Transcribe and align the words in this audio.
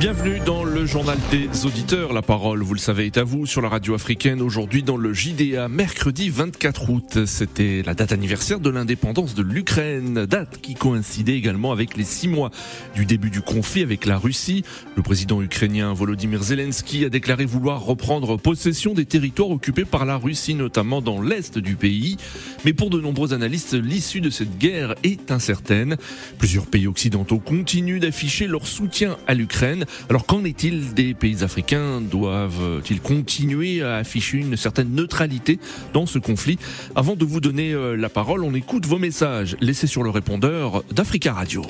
Bienvenue 0.00 0.40
dans 0.46 0.64
le 0.64 0.86
journal 0.86 1.18
des 1.30 1.66
auditeurs. 1.66 2.14
La 2.14 2.22
parole, 2.22 2.62
vous 2.62 2.72
le 2.72 2.80
savez, 2.80 3.04
est 3.04 3.18
à 3.18 3.22
vous 3.22 3.44
sur 3.44 3.60
la 3.60 3.68
radio 3.68 3.94
africaine. 3.94 4.40
Aujourd'hui 4.40 4.82
dans 4.82 4.96
le 4.96 5.12
JDA, 5.12 5.68
mercredi 5.68 6.30
24 6.30 6.88
août. 6.88 7.26
C'était 7.26 7.82
la 7.84 7.92
date 7.92 8.12
anniversaire 8.12 8.60
de 8.60 8.70
l'indépendance 8.70 9.34
de 9.34 9.42
l'Ukraine. 9.42 10.24
Date 10.24 10.62
qui 10.62 10.72
coïncidait 10.72 11.34
également 11.34 11.70
avec 11.70 11.98
les 11.98 12.04
six 12.04 12.28
mois 12.28 12.50
du 12.94 13.04
début 13.04 13.28
du 13.28 13.42
conflit 13.42 13.82
avec 13.82 14.06
la 14.06 14.16
Russie. 14.16 14.64
Le 14.96 15.02
président 15.02 15.42
ukrainien 15.42 15.92
Volodymyr 15.92 16.44
Zelensky 16.44 17.04
a 17.04 17.10
déclaré 17.10 17.44
vouloir 17.44 17.84
reprendre 17.84 18.38
possession 18.38 18.94
des 18.94 19.04
territoires 19.04 19.50
occupés 19.50 19.84
par 19.84 20.06
la 20.06 20.16
Russie, 20.16 20.54
notamment 20.54 21.02
dans 21.02 21.20
l'est 21.20 21.58
du 21.58 21.76
pays. 21.76 22.16
Mais 22.64 22.72
pour 22.72 22.88
de 22.88 22.98
nombreux 23.02 23.34
analystes, 23.34 23.74
l'issue 23.74 24.22
de 24.22 24.30
cette 24.30 24.56
guerre 24.56 24.94
est 25.02 25.30
incertaine. 25.30 25.98
Plusieurs 26.38 26.68
pays 26.68 26.86
occidentaux 26.86 27.38
continuent 27.38 28.00
d'afficher 28.00 28.46
leur 28.46 28.66
soutien 28.66 29.18
à 29.26 29.34
l'Ukraine. 29.34 29.84
Alors 30.08 30.26
qu'en 30.26 30.44
est-il 30.44 30.94
des 30.94 31.14
pays 31.14 31.42
africains 31.42 32.00
Doivent-ils 32.00 33.00
continuer 33.00 33.82
à 33.82 33.96
afficher 33.96 34.38
une 34.38 34.56
certaine 34.56 34.94
neutralité 34.94 35.58
dans 35.92 36.06
ce 36.06 36.18
conflit 36.18 36.58
Avant 36.94 37.16
de 37.16 37.24
vous 37.24 37.40
donner 37.40 37.72
euh, 37.72 37.96
la 37.96 38.08
parole, 38.08 38.44
on 38.44 38.54
écoute 38.54 38.86
vos 38.86 38.98
messages 38.98 39.56
laissés 39.60 39.86
sur 39.86 40.02
le 40.02 40.10
répondeur 40.10 40.82
d'Africa 40.92 41.32
Radio. 41.32 41.64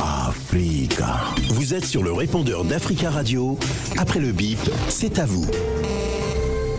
Africa. 0.00 1.16
Vous 1.50 1.74
êtes 1.74 1.84
sur 1.84 2.02
le 2.02 2.12
répondeur 2.12 2.64
d'Africa 2.64 3.10
Radio. 3.10 3.58
Après 3.98 4.20
le 4.20 4.32
bip, 4.32 4.58
c'est 4.88 5.18
à 5.18 5.26
vous. 5.26 5.46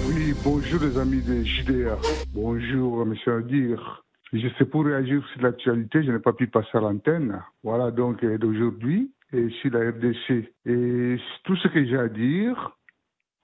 Oui, 0.07 0.33
bonjour 0.43 0.81
les 0.81 0.97
amis 0.97 1.21
de 1.21 1.43
JDR. 1.43 1.97
Bonjour, 2.33 3.05
monsieur 3.05 3.37
Adir. 3.37 4.06
Je 4.33 4.47
sais 4.57 4.65
pour 4.65 4.85
réagir 4.85 5.25
sur 5.29 5.41
l'actualité, 5.41 6.03
je 6.03 6.11
n'ai 6.11 6.19
pas 6.19 6.33
pu 6.33 6.47
passer 6.47 6.77
à 6.77 6.81
l'antenne. 6.81 7.41
Voilà 7.63 7.91
donc 7.91 8.23
euh, 8.23 8.37
d'aujourd'hui 8.37 9.11
et 9.31 9.49
sur 9.61 9.71
la 9.71 9.89
RDC. 9.91 10.53
Et 10.65 11.17
tout 11.45 11.55
ce 11.55 11.67
que 11.69 11.85
j'ai 11.85 11.97
à 11.97 12.09
dire, 12.09 12.71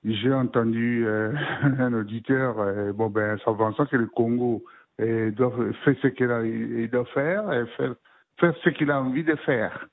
j'ai 0.04 0.34
entendu 0.34 1.06
euh, 1.08 1.31
un 1.80 1.94
auditeur, 1.94 2.59
euh, 2.59 2.92
bon 2.92 3.09
ben, 3.09 3.38
s'avançant 3.45 3.86
que 3.86 3.95
le 3.95 4.08
Congo 4.08 4.64
euh, 5.00 5.31
doit 5.31 5.54
faire 5.86 5.95
ce 6.02 6.08
qu'il 6.08 6.30
a- 6.31 6.45
il 6.45 6.89
faire, 7.14 7.52
et 7.54 7.66
faire, 7.78 8.54
ce 8.64 8.70
qu'il 8.70 8.92
a 8.92 9.02
envie 9.02 9.23
de 9.23 9.36
faire. 9.38 9.88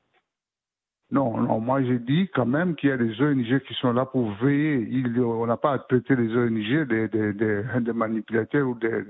Non, 1.13 1.39
non, 1.39 1.61
moi 1.61 1.83
j'ai 1.83 1.99
dit 1.99 2.29
quand 2.35 2.47
même 2.47 2.77
qu'il 2.77 2.89
y 2.89 2.93
a 2.93 2.97
des 2.97 3.21
ONG 3.21 3.61
qui 3.61 3.75
sont 3.75 3.93
là 3.93 4.07
pour 4.07 4.31
veiller. 4.43 4.87
Il, 4.91 5.21
on 5.21 5.47
n'a 5.47 5.57
pas 5.57 5.73
à 5.73 5.79
traiter 5.81 6.15
les 6.15 6.37
ONG 6.37 6.87
des 6.87 7.93
manipulateurs 7.93 8.69
ou 8.69 8.75
des, 8.77 9.05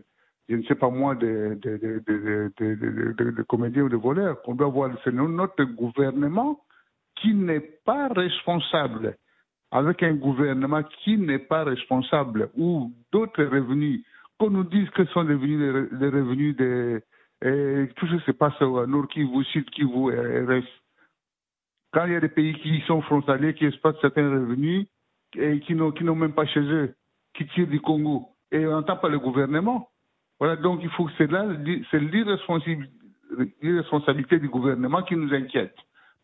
je 0.50 0.56
ne 0.56 0.62
sais 0.64 0.74
pas 0.74 0.90
moi, 0.90 1.14
des 1.14 1.56
comédiens 3.48 3.84
ou 3.84 3.88
des 3.88 3.96
voleurs. 3.96 4.38
On 4.46 4.54
doit 4.54 4.68
voir, 4.68 4.90
c'est 5.04 5.14
notre 5.14 5.62
gouvernement 5.64 6.60
qui 7.16 7.32
n'est 7.32 7.60
pas 7.60 8.08
responsable. 8.08 9.16
Avec 9.70 10.02
un 10.02 10.14
gouvernement 10.14 10.82
qui 10.82 11.16
n'est 11.16 11.38
pas 11.38 11.62
responsable 11.62 12.50
ou 12.56 12.90
d'autres 13.12 13.44
revenus, 13.44 14.04
qu'on 14.36 14.50
nous 14.50 14.64
dise 14.64 14.90
que 14.90 15.04
sont 15.06 15.22
devenus 15.22 15.60
les, 15.60 15.70
re- 15.70 15.88
les 16.00 16.08
revenus 16.08 16.56
de 16.56 17.00
tout 17.94 18.06
ce 18.08 18.16
qui 18.16 18.24
se 18.24 18.32
passe 18.32 18.60
au 18.60 18.84
Nord 18.86 19.06
Kivu, 19.06 19.44
Sud 19.44 19.70
Kivu 19.70 20.10
reste 20.46 20.66
quand 21.92 22.06
il 22.06 22.12
y 22.12 22.16
a 22.16 22.20
des 22.20 22.28
pays 22.28 22.54
qui 22.54 22.80
sont 22.88 23.00
frontaliers, 23.02 23.54
qui 23.54 23.66
exploitent 23.66 24.00
certains 24.00 24.28
revenus 24.28 24.86
et 25.36 25.60
qui 25.60 25.74
n'ont 25.74 26.16
même 26.16 26.32
pas 26.32 26.46
chez 26.46 26.60
eux, 26.60 26.94
qui 27.34 27.46
tirent 27.48 27.68
du 27.68 27.80
Congo, 27.80 28.28
et 28.50 28.66
on 28.66 28.72
n'entend 28.72 28.96
pas 28.96 29.08
le 29.08 29.20
gouvernement. 29.20 29.88
Voilà, 30.40 30.56
donc 30.56 30.80
il 30.82 30.88
faut 30.90 31.04
que 31.04 31.12
c'est 31.18 31.30
là, 31.30 31.46
c'est 31.90 32.00
l'irresponsabilité 32.00 34.38
du 34.38 34.48
gouvernement 34.48 35.02
qui 35.02 35.14
nous 35.14 35.32
inquiète. 35.34 35.76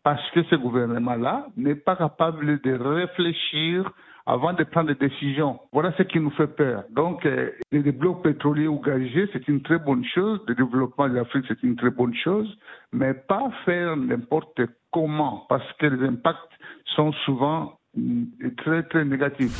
Parce 0.03 0.29
que 0.31 0.43
ce 0.43 0.55
gouvernement-là 0.55 1.47
n'est 1.55 1.75
pas 1.75 1.95
capable 1.95 2.59
de 2.61 2.73
réfléchir 2.73 3.91
avant 4.25 4.53
de 4.53 4.63
prendre 4.63 4.93
des 4.93 5.07
décisions. 5.07 5.59
Voilà 5.71 5.93
ce 5.97 6.03
qui 6.03 6.19
nous 6.19 6.31
fait 6.31 6.47
peur. 6.47 6.83
Donc, 6.91 7.25
euh, 7.25 7.51
les 7.71 7.81
les 7.81 7.91
blocs 7.91 8.23
pétroliers 8.23 8.67
ou 8.67 8.79
gaziers, 8.79 9.29
c'est 9.31 9.47
une 9.47 9.61
très 9.61 9.79
bonne 9.79 10.03
chose. 10.03 10.41
Le 10.47 10.55
développement 10.55 11.07
de 11.07 11.13
l'Afrique, 11.13 11.45
c'est 11.47 11.61
une 11.63 11.75
très 11.75 11.91
bonne 11.91 12.15
chose. 12.15 12.57
Mais 12.91 13.13
pas 13.13 13.51
faire 13.65 13.95
n'importe 13.95 14.61
comment, 14.91 15.45
parce 15.47 15.71
que 15.73 15.85
les 15.85 16.07
impacts 16.07 16.51
sont 16.95 17.11
souvent 17.25 17.77
mm, 17.95 18.25
très, 18.57 18.83
très 18.83 19.05
négatifs. 19.05 19.57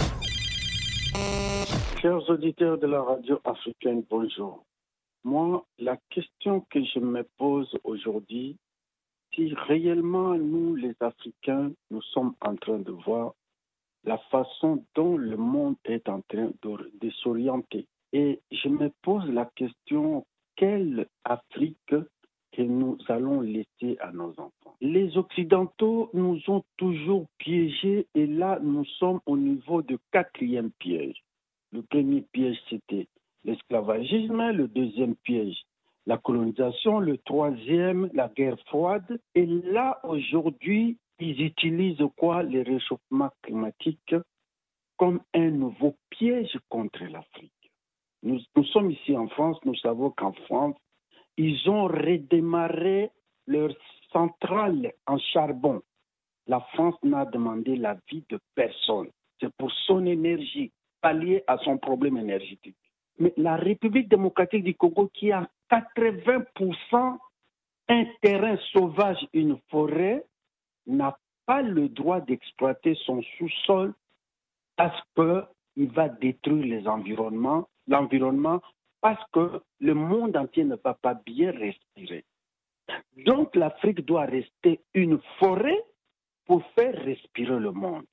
Chers 2.01 2.29
auditeurs 2.29 2.77
de 2.77 2.85
la 2.85 3.01
radio 3.01 3.39
africaine, 3.43 4.03
bonjour. 4.07 4.63
Moi, 5.23 5.65
la 5.79 5.97
question 6.11 6.61
que 6.69 6.83
je 6.83 6.99
me 6.99 7.23
pose 7.39 7.75
aujourd'hui, 7.83 8.55
si 9.33 9.51
réellement 9.67 10.35
nous, 10.35 10.75
les 10.75 10.93
Africains, 10.99 11.71
nous 11.89 12.01
sommes 12.03 12.35
en 12.41 12.55
train 12.55 12.77
de 12.77 12.91
voir 12.91 13.33
la 14.03 14.19
façon 14.29 14.85
dont 14.93 15.17
le 15.17 15.37
monde 15.37 15.75
est 15.85 16.07
en 16.07 16.21
train 16.21 16.51
de, 16.61 16.91
de 17.01 17.09
s'orienter. 17.09 17.87
Et 18.13 18.41
je 18.51 18.69
me 18.69 18.91
pose 19.01 19.27
la 19.31 19.49
question, 19.55 20.23
quelle 20.55 21.07
Afrique 21.23 21.95
que 22.51 22.61
nous 22.61 22.99
allons 23.07 23.41
laisser 23.41 23.97
à 24.01 24.11
nos 24.11 24.29
enfants? 24.37 24.75
Les 24.81 25.17
Occidentaux 25.17 26.11
nous 26.13 26.39
ont 26.47 26.63
toujours 26.77 27.25
piégés 27.39 28.05
et 28.13 28.27
là, 28.27 28.59
nous 28.61 28.85
sommes 28.85 29.19
au 29.25 29.35
niveau 29.35 29.81
du 29.81 29.97
quatrième 30.11 30.69
piège. 30.77 31.23
Le 31.71 31.81
premier 31.83 32.21
piège, 32.21 32.57
c'était 32.69 33.07
l'esclavagisme. 33.43 34.51
Le 34.51 34.67
deuxième 34.67 35.15
piège, 35.15 35.57
la 36.05 36.17
colonisation. 36.17 36.99
Le 36.99 37.17
troisième, 37.19 38.09
la 38.13 38.29
guerre 38.29 38.59
froide. 38.67 39.19
Et 39.35 39.45
là, 39.45 39.99
aujourd'hui, 40.03 40.97
ils 41.19 41.41
utilisent 41.41 42.03
quoi 42.15 42.43
Le 42.43 42.61
réchauffement 42.61 43.29
climatique 43.41 44.15
comme 44.97 45.21
un 45.33 45.51
nouveau 45.51 45.95
piège 46.09 46.57
contre 46.69 47.03
l'Afrique? 47.05 47.51
Nous, 48.23 48.39
nous 48.55 48.63
sommes 48.65 48.91
ici 48.91 49.15
en 49.15 49.27
France, 49.27 49.57
nous 49.63 49.75
savons 49.75 50.09
qu'en 50.11 50.33
France, 50.33 50.75
ils 51.37 51.69
ont 51.69 51.85
redémarré 51.85 53.11
leur 53.45 53.69
centrale 54.11 54.91
en 55.05 55.17
charbon. 55.17 55.81
La 56.47 56.59
France 56.73 56.95
n'a 57.03 57.25
demandé 57.25 57.75
l'avis 57.75 58.23
de 58.29 58.39
personne. 58.55 59.09
C'est 59.39 59.53
pour 59.55 59.71
son 59.85 60.05
énergie, 60.05 60.71
pallier 61.01 61.43
à 61.47 61.57
son 61.59 61.77
problème 61.77 62.17
énergétique. 62.17 62.77
Mais 63.19 63.33
la 63.37 63.55
République 63.55 64.09
démocratique 64.09 64.63
du 64.63 64.75
Congo, 64.75 65.09
qui 65.13 65.31
a 65.31 65.47
80% 65.71 67.17
un 67.89 68.05
terrain 68.21 68.57
sauvage, 68.73 69.27
une 69.33 69.57
forêt, 69.69 70.23
n'a 70.85 71.17
pas 71.45 71.61
le 71.61 71.89
droit 71.89 72.21
d'exploiter 72.21 72.95
son 73.05 73.21
sous-sol 73.37 73.93
parce 74.75 74.99
qu'il 75.15 75.91
va 75.91 76.09
détruire 76.09 76.65
les 76.65 76.87
environnements, 76.87 77.67
l'environnement, 77.87 78.61
parce 79.01 79.23
que 79.31 79.61
le 79.79 79.93
monde 79.93 80.35
entier 80.35 80.65
ne 80.65 80.75
va 80.75 80.93
pas 80.93 81.13
bien 81.13 81.51
respirer. 81.51 82.25
Donc 83.25 83.55
l'Afrique 83.55 84.05
doit 84.05 84.25
rester 84.25 84.81
une 84.93 85.19
forêt 85.39 85.83
pour 86.45 86.63
faire 86.71 86.93
respirer 87.03 87.59
le 87.59 87.71
monde. 87.71 88.05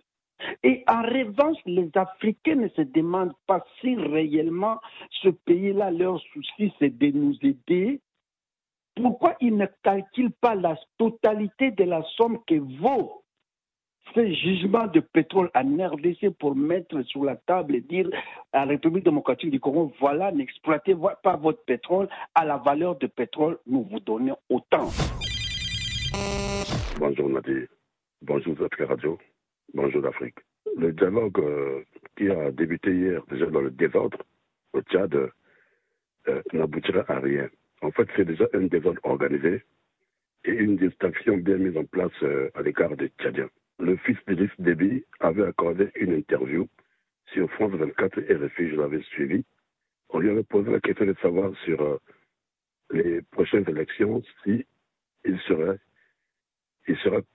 Et 0.62 0.84
en 0.88 1.02
revanche, 1.02 1.58
les 1.66 1.90
Africains 1.94 2.56
ne 2.56 2.68
se 2.68 2.82
demandent 2.82 3.34
pas 3.46 3.64
si 3.80 3.94
réellement 3.96 4.80
ce 5.22 5.28
pays-là, 5.28 5.90
leur 5.90 6.20
souci, 6.32 6.72
c'est 6.78 6.96
de 6.96 7.10
nous 7.10 7.36
aider. 7.42 8.00
Pourquoi 8.96 9.34
ils 9.40 9.56
ne 9.56 9.66
calculent 9.82 10.32
pas 10.40 10.54
la 10.54 10.78
totalité 10.98 11.70
de 11.72 11.84
la 11.84 12.02
somme 12.16 12.38
que 12.46 12.54
vaut 12.80 13.24
ce 14.14 14.32
jugement 14.32 14.86
de 14.86 15.00
pétrole 15.00 15.50
en 15.54 15.88
RDC 15.88 16.30
pour 16.38 16.54
mettre 16.54 17.02
sur 17.02 17.24
la 17.24 17.36
table 17.36 17.76
et 17.76 17.80
dire 17.80 18.08
à 18.52 18.60
la 18.60 18.72
République 18.72 19.04
démocratique 19.04 19.50
du 19.50 19.60
Congo, 19.60 19.92
voilà, 19.98 20.30
n'exploitez 20.30 20.94
pas 21.22 21.36
votre 21.36 21.64
pétrole 21.64 22.08
à 22.34 22.44
la 22.44 22.58
valeur 22.58 22.96
de 22.98 23.06
pétrole, 23.06 23.58
nous 23.66 23.82
vous 23.90 24.00
donnons 24.00 24.36
autant. 24.48 24.88
Bonjour 26.98 27.28
Nadir. 27.28 27.66
Bonjour 28.22 28.54
Afrique 28.62 28.88
Radio. 28.88 29.18
Bonjour 29.72 30.02
l'Afrique. 30.02 30.38
Le 30.76 30.92
dialogue 30.92 31.38
euh, 31.40 31.82
qui 32.16 32.28
a 32.28 32.50
débuté 32.50 32.92
hier 32.92 33.24
déjà 33.30 33.46
dans 33.46 33.60
le 33.60 33.70
désordre 33.70 34.18
au 34.72 34.80
Tchad 34.82 35.14
euh, 35.14 36.42
n'aboutira 36.52 37.04
à 37.08 37.18
rien. 37.18 37.48
En 37.80 37.90
fait, 37.90 38.08
c'est 38.14 38.24
déjà 38.24 38.46
un 38.52 38.66
désordre 38.66 39.00
organisé 39.04 39.64
et 40.44 40.52
une 40.52 40.76
distinction 40.76 41.38
bien 41.38 41.56
mise 41.56 41.76
en 41.76 41.84
place 41.84 42.12
euh, 42.22 42.50
à 42.54 42.62
l'égard 42.62 42.96
des 42.96 43.08
Tchadiens. 43.18 43.48
Le 43.78 43.96
fils 43.96 44.18
d'Idriss 44.28 44.50
Déby 44.58 45.04
avait 45.20 45.46
accordé 45.46 45.90
une 45.96 46.12
interview 46.12 46.68
sur 47.32 47.50
France 47.52 47.72
24 47.72 48.18
et 48.18 48.34
RFI, 48.34 48.68
je 48.68 48.76
l'avais 48.76 49.02
suivi. 49.02 49.44
On 50.10 50.18
lui 50.18 50.30
avait 50.30 50.44
posé 50.44 50.70
la 50.70 50.80
question 50.80 51.06
de 51.06 51.14
savoir 51.20 51.52
sur 51.64 51.80
euh, 51.82 51.98
les 52.90 53.22
prochaines 53.22 53.68
élections 53.68 54.22
si 54.44 54.66
il 55.24 55.38
serait 55.40 55.78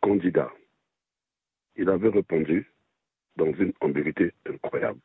candidat. 0.01 0.51
Il 1.75 1.89
avait 1.89 2.09
répondu 2.09 2.71
dans 3.35 3.51
une 3.53 3.73
ambiguïté 3.81 4.33
incroyable, 4.45 4.99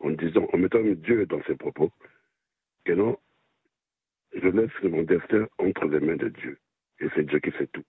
en 0.00 0.10
disant, 0.10 0.46
en 0.52 0.58
mettant 0.58 0.82
Dieu 0.82 1.26
dans 1.26 1.42
ses 1.44 1.56
propos, 1.56 1.90
que 2.84 2.92
non, 2.92 3.18
je 4.34 4.48
laisse 4.48 4.70
mon 4.82 5.02
destin 5.02 5.46
entre 5.58 5.86
les 5.86 6.00
mains 6.00 6.16
de 6.16 6.28
Dieu. 6.28 6.58
Et 7.00 7.06
c'est 7.14 7.24
Dieu 7.24 7.38
qui 7.40 7.50
fait 7.50 7.66
tout. 7.68 7.84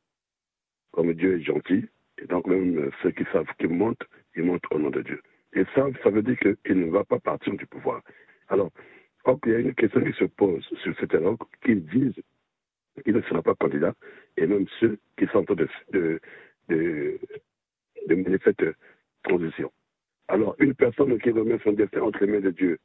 Comme 0.92 1.14
Dieu 1.14 1.40
est 1.40 1.44
gentil, 1.44 1.86
et 2.18 2.26
donc 2.26 2.48
même 2.48 2.92
ceux 3.02 3.12
qui 3.12 3.24
savent 3.32 3.48
qu'il 3.60 3.70
monte, 3.70 4.02
ils 4.36 4.44
montent 4.44 4.66
au 4.72 4.80
nom 4.80 4.90
de 4.90 5.02
Dieu. 5.02 5.22
Et 5.54 5.64
ça, 5.76 5.88
ça 6.04 6.10
veut 6.10 6.24
dire 6.24 6.38
qu'il 6.40 6.80
ne 6.80 6.90
va 6.90 7.04
pas 7.04 7.20
partir 7.20 7.54
du 7.56 7.66
pouvoir. 7.66 8.02
Alors, 8.48 8.72
il 9.46 9.52
y 9.52 9.56
a 9.56 9.60
une 9.60 9.76
question 9.76 10.02
qui 10.02 10.14
se 10.14 10.26
pose 10.26 10.64
sur 10.82 10.98
cet 11.00 11.10
dialogue, 11.12 11.40
qu'ils 11.64 11.86
disent 11.86 12.22
qu'il 13.04 13.16
ne 13.16 13.22
sera 13.24 13.42
pas 13.42 13.56
candidat, 13.56 13.94
et 14.38 14.48
même 14.48 14.66
ceux 14.80 14.98
qui 15.18 15.26
sont 15.28 15.40
en 15.40 15.44
train 15.44 15.56
de, 15.56 16.20
de, 16.70 17.20
de 18.08 18.16
mener 18.16 18.38
cette 18.44 18.64
transition. 19.24 19.72
Alors, 20.28 20.56
une 20.60 20.74
personne 20.74 21.20
qui 21.20 21.32
remet 21.32 21.60
son 21.64 21.74
destin 21.74 22.02
entre 22.02 22.24
les 22.26 22.32
mains 22.32 22.40
de 22.40 22.52
Dieu, 22.52 22.80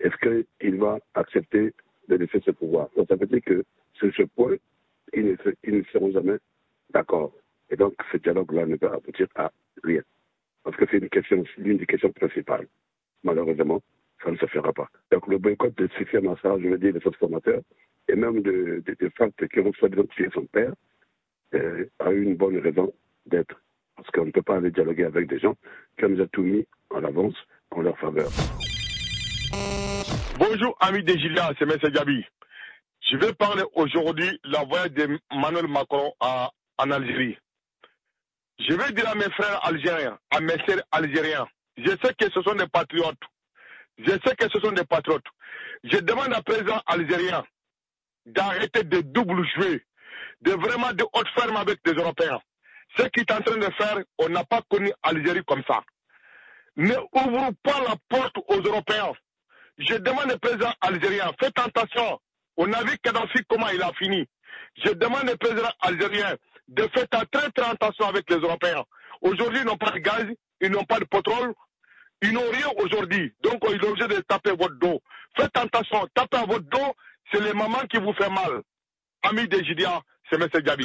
est-ce 0.00 0.16
qu'il 0.16 0.76
va 0.76 0.98
accepter 1.14 1.74
de 2.08 2.16
laisser 2.16 2.40
ce 2.44 2.50
pouvoir? 2.50 2.88
Donc, 2.96 3.08
ça 3.08 3.16
veut 3.16 3.26
dire 3.26 3.42
que 3.44 3.64
sur 3.94 4.14
ce 4.14 4.22
point, 4.22 4.56
ils 5.12 5.36
ne, 5.66 5.82
seront 5.92 6.10
jamais 6.12 6.38
d'accord. 6.90 7.32
Et 7.70 7.76
donc, 7.76 7.94
ce 8.12 8.16
dialogue-là 8.18 8.66
ne 8.66 8.76
peut 8.76 8.90
aboutir 8.90 9.26
à 9.34 9.50
rien. 9.84 10.02
Parce 10.62 10.76
que 10.76 10.84
c'est 10.90 10.98
une 10.98 11.08
question, 11.08 11.44
l'une 11.58 11.78
des 11.78 11.86
questions 11.86 12.12
principales. 12.12 12.66
Malheureusement, 13.22 13.82
ça 14.22 14.30
ne 14.30 14.36
se 14.36 14.46
fera 14.46 14.72
pas. 14.72 14.88
Donc, 15.10 15.26
le 15.26 15.38
boycott 15.38 15.76
de 15.76 15.88
Sifia 15.98 16.20
Massa, 16.20 16.58
je 16.58 16.68
veux 16.68 16.78
dire, 16.78 16.92
des 16.92 17.00
transformateurs, 17.00 17.62
et 18.08 18.14
même 18.14 18.42
de, 18.42 18.82
de, 18.86 18.96
de 18.98 19.46
qui 19.46 19.60
ont 19.60 19.72
soit 19.74 19.88
identifié 19.88 20.28
son 20.32 20.46
père, 20.46 20.72
euh, 21.54 21.86
a 21.98 22.12
eu 22.12 22.22
une 22.22 22.36
bonne 22.36 22.58
raison 22.58 22.92
d'être. 23.26 23.60
Parce 23.98 24.10
qu'on 24.12 24.26
ne 24.26 24.30
peut 24.30 24.42
pas 24.42 24.56
aller 24.56 24.70
dialoguer 24.70 25.04
avec 25.04 25.28
des 25.28 25.40
gens 25.40 25.56
qui 25.98 26.04
ont 26.04 26.28
tout 26.32 26.42
mis 26.42 26.64
en 26.90 27.02
avance 27.02 27.34
en 27.72 27.80
leur 27.80 27.98
faveur. 27.98 28.30
Bonjour, 30.38 30.76
amis 30.78 31.02
des 31.02 31.18
Gilles, 31.18 31.40
c'est 31.58 31.64
M. 31.64 31.76
Gabi. 31.92 32.24
Je 33.10 33.16
vais 33.16 33.32
parler 33.32 33.64
aujourd'hui 33.74 34.38
de 34.44 34.52
la 34.52 34.62
voyage 34.64 34.92
de 34.92 35.18
Manuel 35.34 35.66
Macron 35.66 36.12
en 36.20 36.90
Algérie. 36.90 37.36
Je 38.60 38.72
vais 38.72 38.92
dire 38.92 39.08
à 39.08 39.16
mes 39.16 39.30
frères 39.32 39.66
algériens, 39.66 40.16
à 40.30 40.40
mes 40.40 40.56
sœurs 40.64 40.82
algériens, 40.92 41.48
je 41.76 41.90
sais 41.90 42.14
que 42.14 42.30
ce 42.32 42.40
sont 42.42 42.54
des 42.54 42.68
patriotes. 42.68 43.18
Je 43.98 44.10
sais 44.10 44.36
que 44.36 44.48
ce 44.48 44.60
sont 44.60 44.72
des 44.72 44.84
patriotes. 44.84 45.26
Je 45.82 45.98
demande 45.98 46.32
à 46.34 46.42
président 46.42 46.80
algérien 46.86 47.44
d'arrêter 48.26 48.84
de 48.84 49.00
double 49.00 49.44
jouer, 49.56 49.84
de 50.42 50.52
vraiment 50.52 50.92
de 50.92 51.04
haute 51.12 51.28
ferme 51.36 51.56
avec 51.56 51.80
les 51.84 51.94
Européens. 51.94 52.40
Ce 52.96 53.02
qu'il 53.08 53.22
est 53.22 53.32
en 53.32 53.40
train 53.40 53.56
de 53.56 53.70
faire, 53.74 53.98
on 54.18 54.28
n'a 54.28 54.44
pas 54.44 54.62
connu 54.68 54.92
Algérie 55.02 55.44
comme 55.46 55.62
ça. 55.66 55.82
Ne 56.76 56.94
ouvrons 57.12 57.52
pas 57.62 57.80
la 57.88 57.96
porte 58.08 58.36
aux 58.48 58.60
Européens. 58.60 59.12
Je 59.78 59.94
demande 59.94 60.32
au 60.32 60.38
président 60.38 60.72
algérien, 60.80 61.30
faites 61.40 61.58
attention. 61.58 62.20
On 62.56 62.72
a 62.72 62.82
vu 62.82 62.96
Kadhafi 62.98 63.40
comment 63.48 63.68
il 63.68 63.82
a 63.82 63.92
fini. 63.92 64.26
Je 64.84 64.90
demande 64.92 65.28
au 65.28 65.36
président 65.36 65.70
algérien 65.80 66.36
de 66.68 66.82
faire 66.94 67.06
très 67.08 67.50
très 67.50 67.64
attention 67.68 68.06
avec 68.06 68.28
les 68.30 68.36
Européens. 68.36 68.84
Aujourd'hui, 69.22 69.60
ils 69.60 69.64
n'ont 69.66 69.76
pas 69.76 69.90
de 69.90 69.98
gaz, 69.98 70.26
ils 70.60 70.70
n'ont 70.70 70.84
pas 70.84 70.98
de 70.98 71.04
pétrole, 71.04 71.52
ils 72.22 72.32
n'ont 72.32 72.50
rien 72.50 72.68
aujourd'hui. 72.76 73.32
Donc, 73.42 73.58
ils 73.70 73.84
ont 73.84 73.90
obligé 73.90 74.08
de 74.08 74.20
taper 74.20 74.50
votre 74.50 74.78
dos. 74.78 75.00
Faites 75.36 75.56
attention, 75.56 76.06
tapez 76.14 76.36
à 76.36 76.44
votre 76.46 76.68
dos, 76.68 76.94
c'est 77.32 77.40
les 77.40 77.52
mamans 77.52 77.86
qui 77.90 77.98
vous 77.98 78.12
font 78.12 78.30
mal. 78.30 78.62
Amis 79.22 79.48
des 79.48 79.64
Gidia, 79.64 80.00
c'est 80.30 80.40
M. 80.40 80.48
Gabi. 80.62 80.84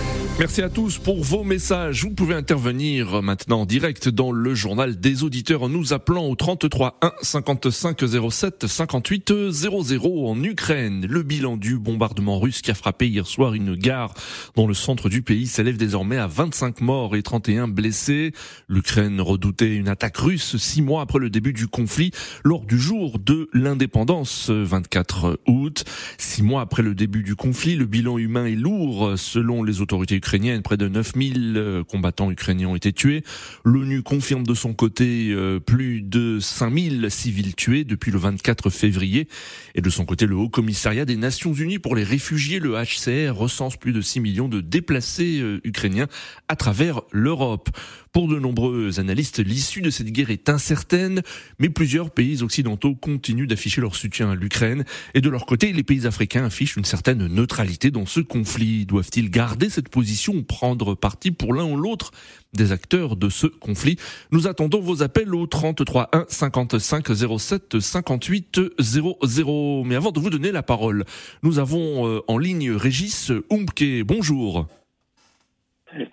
Merci 0.41 0.63
à 0.63 0.69
tous 0.69 0.97
pour 0.97 1.23
vos 1.23 1.43
messages. 1.43 2.03
Vous 2.03 2.15
pouvez 2.15 2.33
intervenir 2.33 3.21
maintenant 3.21 3.61
en 3.61 3.65
direct 3.67 4.09
dans 4.09 4.31
le 4.31 4.55
journal 4.55 4.99
des 4.99 5.21
auditeurs 5.21 5.61
en 5.61 5.69
nous 5.69 5.93
appelant 5.93 6.25
au 6.25 6.35
33 6.35 6.97
1 6.99 7.11
55 7.21 8.03
07 8.31 8.65
58 8.65 9.51
00 9.51 10.27
en 10.27 10.43
Ukraine. 10.43 11.05
Le 11.07 11.21
bilan 11.21 11.57
du 11.57 11.77
bombardement 11.77 12.39
russe 12.39 12.63
qui 12.63 12.71
a 12.71 12.73
frappé 12.73 13.07
hier 13.07 13.27
soir 13.27 13.53
une 13.53 13.75
gare 13.75 14.15
dans 14.55 14.65
le 14.65 14.73
centre 14.73 15.09
du 15.09 15.21
pays 15.21 15.45
s'élève 15.45 15.77
désormais 15.77 16.17
à 16.17 16.25
25 16.25 16.81
morts 16.81 17.15
et 17.15 17.21
31 17.21 17.67
blessés. 17.67 18.31
L'Ukraine 18.67 19.21
redoutait 19.21 19.75
une 19.75 19.89
attaque 19.89 20.17
russe 20.17 20.57
six 20.57 20.81
mois 20.81 21.03
après 21.03 21.19
le 21.19 21.29
début 21.29 21.53
du 21.53 21.67
conflit 21.67 22.09
lors 22.43 22.65
du 22.65 22.79
jour 22.79 23.19
de 23.19 23.47
l'indépendance 23.53 24.49
24 24.49 25.39
août. 25.45 25.83
Six 26.17 26.41
mois 26.41 26.61
après 26.61 26.81
le 26.81 26.95
début 26.95 27.21
du 27.21 27.35
conflit, 27.35 27.75
le 27.75 27.85
bilan 27.85 28.17
humain 28.17 28.47
est 28.47 28.55
lourd 28.55 29.13
selon 29.17 29.61
les 29.61 29.81
autorités 29.81 30.15
ukrainiennes 30.15 30.30
Près 30.31 30.77
de 30.77 30.87
9000 30.87 31.55
euh, 31.57 31.83
combattants 31.83 32.31
ukrainiens 32.31 32.69
ont 32.69 32.75
été 32.77 32.93
tués. 32.93 33.21
L'ONU 33.65 34.01
confirme 34.01 34.45
de 34.47 34.53
son 34.53 34.73
côté 34.73 35.31
euh, 35.31 35.59
plus 35.59 36.01
de 36.01 36.39
5000 36.39 37.11
civils 37.11 37.53
tués 37.53 37.83
depuis 37.83 38.11
le 38.11 38.17
24 38.17 38.69
février. 38.69 39.27
Et 39.75 39.81
de 39.81 39.89
son 39.89 40.05
côté, 40.05 40.27
le 40.27 40.37
Haut 40.37 40.47
Commissariat 40.47 41.03
des 41.03 41.17
Nations 41.17 41.53
Unies 41.53 41.79
pour 41.79 41.97
les 41.97 42.05
réfugiés, 42.05 42.59
le 42.59 42.75
HCR, 42.75 43.35
recense 43.35 43.75
plus 43.75 43.91
de 43.91 43.99
6 43.99 44.21
millions 44.21 44.47
de 44.47 44.61
déplacés 44.61 45.41
euh, 45.41 45.59
ukrainiens 45.65 46.07
à 46.47 46.55
travers 46.55 47.01
l'Europe. 47.11 47.69
Pour 48.13 48.27
de 48.27 48.39
nombreux 48.39 48.99
analystes, 48.99 49.39
l'issue 49.39 49.81
de 49.81 49.89
cette 49.89 50.11
guerre 50.11 50.31
est 50.31 50.49
incertaine, 50.49 51.21
mais 51.59 51.69
plusieurs 51.69 52.11
pays 52.11 52.41
occidentaux 52.43 52.93
continuent 52.93 53.47
d'afficher 53.47 53.79
leur 53.79 53.95
soutien 53.95 54.31
à 54.31 54.35
l'Ukraine. 54.35 54.83
Et 55.13 55.21
de 55.21 55.29
leur 55.29 55.45
côté, 55.45 55.71
les 55.71 55.83
pays 55.83 56.05
africains 56.05 56.43
affichent 56.43 56.75
une 56.75 56.83
certaine 56.83 57.25
neutralité 57.27 57.89
dans 57.89 58.05
ce 58.05 58.19
conflit. 58.19 58.85
Doivent-ils 58.85 59.29
garder 59.29 59.69
cette 59.69 59.87
position 59.87 60.10
prendre 60.43 60.95
parti 60.95 61.31
pour 61.31 61.53
l'un 61.53 61.65
ou 61.65 61.75
l'autre 61.75 62.11
des 62.53 62.71
acteurs 62.71 63.15
de 63.15 63.29
ce 63.29 63.47
conflit 63.47 63.97
Nous 64.31 64.47
attendons 64.47 64.81
vos 64.81 65.03
appels 65.03 65.33
au 65.33 65.47
33 65.47 66.09
1 66.13 66.25
55 66.27 67.07
07 67.39 67.79
58 67.79 68.61
00. 68.79 69.83
Mais 69.85 69.95
avant 69.95 70.11
de 70.11 70.19
vous 70.19 70.29
donner 70.29 70.51
la 70.51 70.63
parole, 70.63 71.05
nous 71.43 71.59
avons 71.59 72.07
euh, 72.07 72.21
en 72.27 72.37
ligne 72.37 72.71
Régis 72.71 73.31
Umke. 73.49 74.03
Bonjour. 74.05 74.67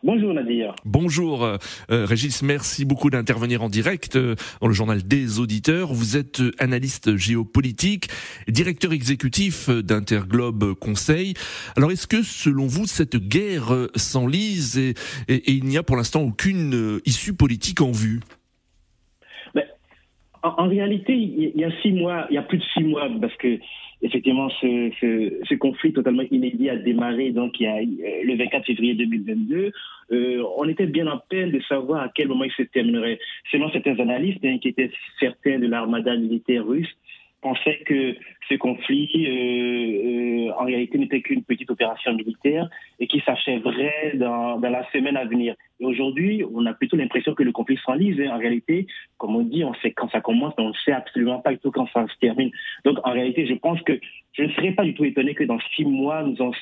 Bonjour 0.03 0.35
Nadir. 0.35 0.75
Bonjour 0.85 1.45
euh, 1.45 1.57
Régis, 1.89 2.43
merci 2.43 2.85
beaucoup 2.85 3.11
d'intervenir 3.11 3.63
en 3.63 3.69
direct 3.69 4.17
euh, 4.17 4.35
dans 4.61 4.69
le 4.69 4.75
journal 4.75 5.03
des 5.03 5.39
auditeurs. 5.39 5.93
Vous 5.93 6.17
êtes 6.17 6.41
euh, 6.41 6.51
analyste 6.59 7.17
géopolitique, 7.17 8.09
directeur 8.49 8.93
exécutif 8.93 9.71
d'Interglobe 9.71 10.75
Conseil. 10.75 11.35
Alors 11.77 11.93
est-ce 11.93 12.07
que 12.07 12.23
selon 12.23 12.67
vous 12.67 12.87
cette 12.87 13.17
guerre 13.17 13.89
s'enlise 13.95 14.79
et, 14.79 14.95
et, 15.29 15.35
et 15.35 15.53
il 15.53 15.65
n'y 15.65 15.79
a 15.79 15.83
pour 15.83 15.97
l'instant 15.97 16.23
aucune 16.23 17.01
issue 17.05 17.35
politique 17.35 17.81
en 17.81 17.93
vue? 17.93 18.21
En, 20.43 20.65
en, 20.65 20.69
réalité, 20.69 21.15
il 21.15 21.53
y 21.57 21.65
a 21.65 21.71
six 21.83 21.91
mois, 21.91 22.27
il 22.31 22.35
y 22.35 22.39
a 22.39 22.43
plus 22.43 22.59
de 22.59 22.65
six 22.73 22.85
mois, 22.85 23.09
parce 23.21 23.35
que 23.37 23.59
effectivement, 24.03 24.49
ce, 24.61 24.91
ce, 25.01 25.41
ce, 25.49 25.55
conflit 25.55 25.93
totalement 25.93 26.23
inédit 26.31 26.71
a 26.71 26.77
démarré 26.77 27.31
donc 27.31 27.59
il 27.61 27.65
y 27.65 27.67
a 27.67 27.77
euh, 27.77 28.23
le 28.25 28.37
24 28.37 28.67
février 28.67 28.95
2022. 28.95 29.73
Euh, 30.11 30.43
on 30.57 30.69
était 30.69 30.87
bien 30.87 31.07
en 31.07 31.19
peine 31.19 31.51
de 31.51 31.61
savoir 31.63 32.03
à 32.03 32.09
quel 32.15 32.29
moment 32.29 32.45
il 32.45 32.53
se 32.53 32.63
terminerait. 32.63 33.19
Selon 33.51 33.71
certains 33.71 33.99
analystes 33.99 34.45
hein, 34.45 34.59
qui 34.61 34.69
étaient 34.69 34.91
certains 35.21 35.59
de 35.59 35.67
l'armada 35.67 36.17
militaire 36.17 36.67
russe, 36.67 36.89
pensaient 37.41 37.81
que 37.87 38.17
ce 38.49 38.55
conflit, 38.55 39.09
euh, 39.15 40.49
euh, 40.49 40.53
en 40.59 40.65
réalité, 40.65 40.99
n'était 40.99 41.21
qu'une 41.21 41.45
petite 41.45 41.71
opération 41.71 42.13
militaire 42.15 42.69
et 42.99 43.07
qui 43.07 43.21
s'achèverait 43.21 44.13
dans, 44.15 44.59
dans, 44.59 44.71
la 44.71 44.89
semaine 44.91 45.17
à 45.17 45.25
venir. 45.25 45.55
Et 45.81 45.85
aujourd'hui, 45.85 46.45
on 46.53 46.67
a 46.67 46.75
plutôt 46.75 46.97
l'impression 46.97 47.35
que 47.35 47.43
le 47.43 47.53
conflit 47.53 47.79
s'enlise. 47.85 48.21
Hein. 48.21 48.31
En 48.35 48.39
réalité, 48.39 48.87
comme 49.17 49.37
on 49.37 49.43
dit, 49.43 49.65
on 49.65 49.75
sait 49.75 49.93
quand 49.93 50.11
ça 50.11 50.21
commence, 50.21 50.55
mais 50.59 50.65
on 50.65 50.69
ne 50.69 50.75
sait 50.85 50.93
absolument 50.93 51.41
pas 51.41 51.53
du 51.53 51.59
tout 51.59 51.71
quand 51.71 51.89
ça 51.93 52.07
se 52.07 52.19
termine. 52.21 52.51
Donc, 52.85 52.99
en 53.05 53.13
réalité, 53.13 53.47
je 53.47 53.55
pense 53.55 53.81
que 53.83 53.99
je 54.33 54.43
ne 54.43 54.51
serais 54.53 54.73
pas 54.73 54.85
du 54.85 54.95
tout 54.95 55.05
étonné 55.05 55.35
que 55.35 55.45
dans 55.45 55.59
six 55.77 55.85
mois, 55.85 56.23
nous 56.23 56.41
en 56.43 56.53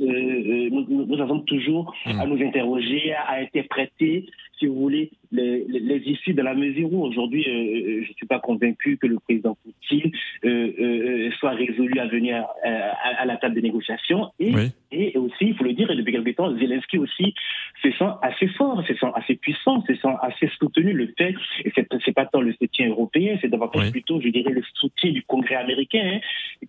euh, 0.00 0.68
nous, 0.70 1.06
nous, 1.06 1.20
avons 1.22 1.40
toujours 1.40 1.94
mmh. 2.04 2.20
à 2.20 2.26
nous 2.26 2.42
interroger, 2.44 3.14
à, 3.14 3.36
interpréter, 3.40 4.26
si 4.58 4.66
vous 4.66 4.74
voulez, 4.74 5.10
les, 5.32 5.64
les, 5.68 5.80
les, 5.80 5.98
issues 6.08 6.34
de 6.34 6.42
la 6.42 6.54
mesure 6.54 6.92
où 6.92 7.04
aujourd'hui, 7.04 7.44
euh, 7.46 8.02
je 8.04 8.08
ne 8.08 8.14
suis 8.14 8.26
pas 8.26 8.38
convaincu 8.38 8.96
que 8.96 9.06
le 9.06 9.18
président 9.18 9.56
Poutine 9.62 10.10
euh, 10.44 10.72
euh, 10.78 11.30
soit 11.38 11.50
résolu 11.50 11.98
à 11.98 12.06
venir 12.06 12.44
à, 12.64 13.20
à, 13.20 13.24
la 13.24 13.36
table 13.36 13.56
de 13.56 13.60
négociation. 13.60 14.30
Et, 14.38 14.54
oui. 14.54 14.70
et 14.92 15.16
aussi, 15.18 15.48
il 15.48 15.56
faut 15.56 15.64
le 15.64 15.72
dire, 15.72 15.90
et 15.90 15.96
depuis 15.96 16.12
quelque 16.12 16.30
temps, 16.30 16.56
Zelensky 16.56 16.98
aussi 16.98 17.34
se 17.82 17.90
sent 17.90 18.10
assez 18.22 18.48
fort, 18.48 18.82
se 18.86 18.94
sent 18.94 19.10
assez 19.14 19.34
puissant, 19.34 19.82
se 19.82 19.94
sent 19.94 20.14
assez 20.22 20.48
soutenu. 20.58 20.92
Le 20.92 21.12
fait, 21.18 21.34
et 21.64 21.72
c'est 21.74 22.14
pas 22.14 22.26
tant 22.26 22.40
le 22.40 22.54
soutien 22.54 22.88
européen, 22.88 23.36
c'est 23.40 23.48
davantage 23.48 23.86
oui. 23.86 23.90
plutôt, 23.90 24.20
je 24.20 24.28
dirais, 24.28 24.52
le 24.52 24.62
soutien 24.74 25.10
du 25.10 25.22
Congrès 25.22 25.56
américain 25.56 26.02
hein, 26.04 26.20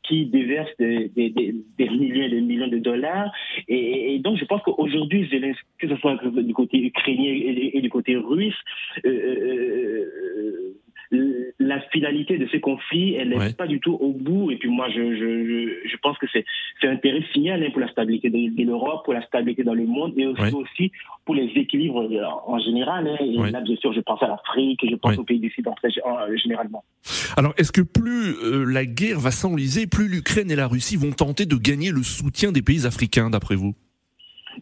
qui 0.03 0.25
déverse 0.25 0.69
des, 0.79 1.09
des, 1.15 1.29
des, 1.29 1.55
des, 1.77 1.89
millions 1.89 2.23
et 2.23 2.29
des 2.29 2.41
millions 2.41 2.67
de 2.67 2.79
dollars. 2.79 3.31
Et, 3.67 4.15
et 4.15 4.19
donc, 4.19 4.37
je 4.37 4.45
pense 4.45 4.61
qu'aujourd'hui, 4.63 5.27
Zelensky, 5.29 5.63
que 5.79 5.87
ce 5.87 5.95
soit 5.97 6.19
du 6.25 6.53
côté 6.53 6.79
ukrainien 6.79 7.31
et, 7.31 7.76
et 7.76 7.76
du 7.81 7.89
côté 7.89 8.15
russe, 8.15 8.57
euh, 9.05 10.05
la 11.59 11.79
finalité 11.91 12.37
de 12.37 12.47
ce 12.47 12.57
conflit, 12.57 13.15
elle 13.15 13.29
n'est 13.29 13.53
pas 13.53 13.67
du 13.67 13.79
tout 13.79 13.93
au 13.93 14.11
bout. 14.11 14.51
Et 14.51 14.57
puis 14.57 14.69
moi, 14.69 14.89
je, 14.89 15.15
je, 15.15 15.89
je 15.89 15.97
pense 15.97 16.17
que 16.17 16.25
c'est 16.31 16.43
un 16.83 16.91
intérêt 16.91 17.23
signal 17.33 17.63
hein, 17.63 17.69
pour 17.71 17.79
la 17.79 17.89
stabilité 17.89 18.29
de, 18.29 18.63
l'Europe, 18.63 19.05
pour 19.05 19.13
la 19.13 19.25
stabilité 19.25 19.63
dans 19.63 19.73
le 19.73 19.85
monde 19.85 20.13
et 20.17 20.25
aussi, 20.27 20.53
aussi 20.53 20.91
pour 21.25 21.35
les 21.35 21.45
équilibres 21.55 22.01
euh, 22.01 22.23
en 22.45 22.59
général. 22.59 23.07
Hein. 23.07 23.17
Et 23.21 23.51
là, 23.51 23.61
bien 23.61 23.75
sûr, 23.77 23.93
je 23.93 24.01
pense 24.01 24.21
à 24.21 24.27
l'Afrique, 24.27 24.81
je 24.89 24.95
pense 24.95 25.17
aux 25.17 25.23
pays 25.23 25.39
du 25.39 25.49
Sud 25.49 25.67
généralement. 26.43 26.83
Alors, 27.37 27.53
est-ce 27.57 27.71
que 27.71 27.81
plus 27.81 28.35
euh, 28.43 28.65
la 28.65 28.85
guerre 28.85 29.19
va 29.19 29.31
s'enliser, 29.31 29.87
plus 29.87 30.07
l'Ukraine 30.07 30.51
et 30.51 30.55
la 30.55 30.67
Russie 30.67 30.97
vont 30.97 31.11
tenter 31.11 31.45
de 31.45 31.55
gagner 31.55 31.91
le 31.91 32.03
soutien 32.03 32.51
des 32.51 32.61
pays 32.61 32.85
africains, 32.85 33.29
d'après 33.29 33.55
vous? 33.55 33.75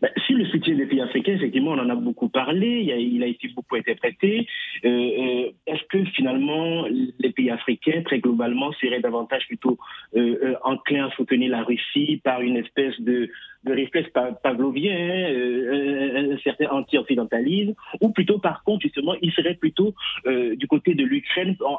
Ben, 0.01 0.09
si 0.25 0.33
le 0.33 0.45
soutien 0.45 0.75
des 0.75 0.85
pays 0.85 1.01
africains, 1.01 1.33
effectivement, 1.33 1.71
on 1.71 1.79
en 1.79 1.89
a 1.89 1.95
beaucoup 1.95 2.29
parlé, 2.29 2.81
il 2.81 3.23
a, 3.23 3.27
été 3.27 3.47
beaucoup 3.49 3.75
interprété. 3.75 4.47
Euh, 4.83 4.89
euh, 4.89 5.51
Est-ce 5.67 5.83
que 5.89 6.03
finalement, 6.11 6.85
les 7.19 7.31
pays 7.31 7.49
africains, 7.49 8.01
très 8.03 8.19
globalement, 8.19 8.71
seraient 8.73 8.99
davantage 8.99 9.47
plutôt 9.47 9.77
euh, 10.15 10.37
euh 10.43 10.55
enclins 10.63 11.07
à 11.07 11.11
soutenir 11.11 11.51
la 11.51 11.63
Russie 11.63 12.21
par 12.23 12.41
une 12.41 12.57
espèce 12.57 12.99
de, 12.99 13.29
de 13.65 13.73
réflexe 13.73 14.09
pavlovien, 14.43 14.95
euh, 14.95 16.33
un, 16.33 16.37
certain 16.39 16.67
anti-occidentalisme, 16.69 17.73
ou 18.01 18.09
plutôt, 18.09 18.39
par 18.39 18.63
contre, 18.63 18.81
justement, 18.83 19.15
ils 19.21 19.31
seraient 19.31 19.55
plutôt 19.55 19.93
du 20.25 20.67
côté 20.67 20.95
de 20.95 21.03
l'Ukraine 21.03 21.55
en, 21.63 21.77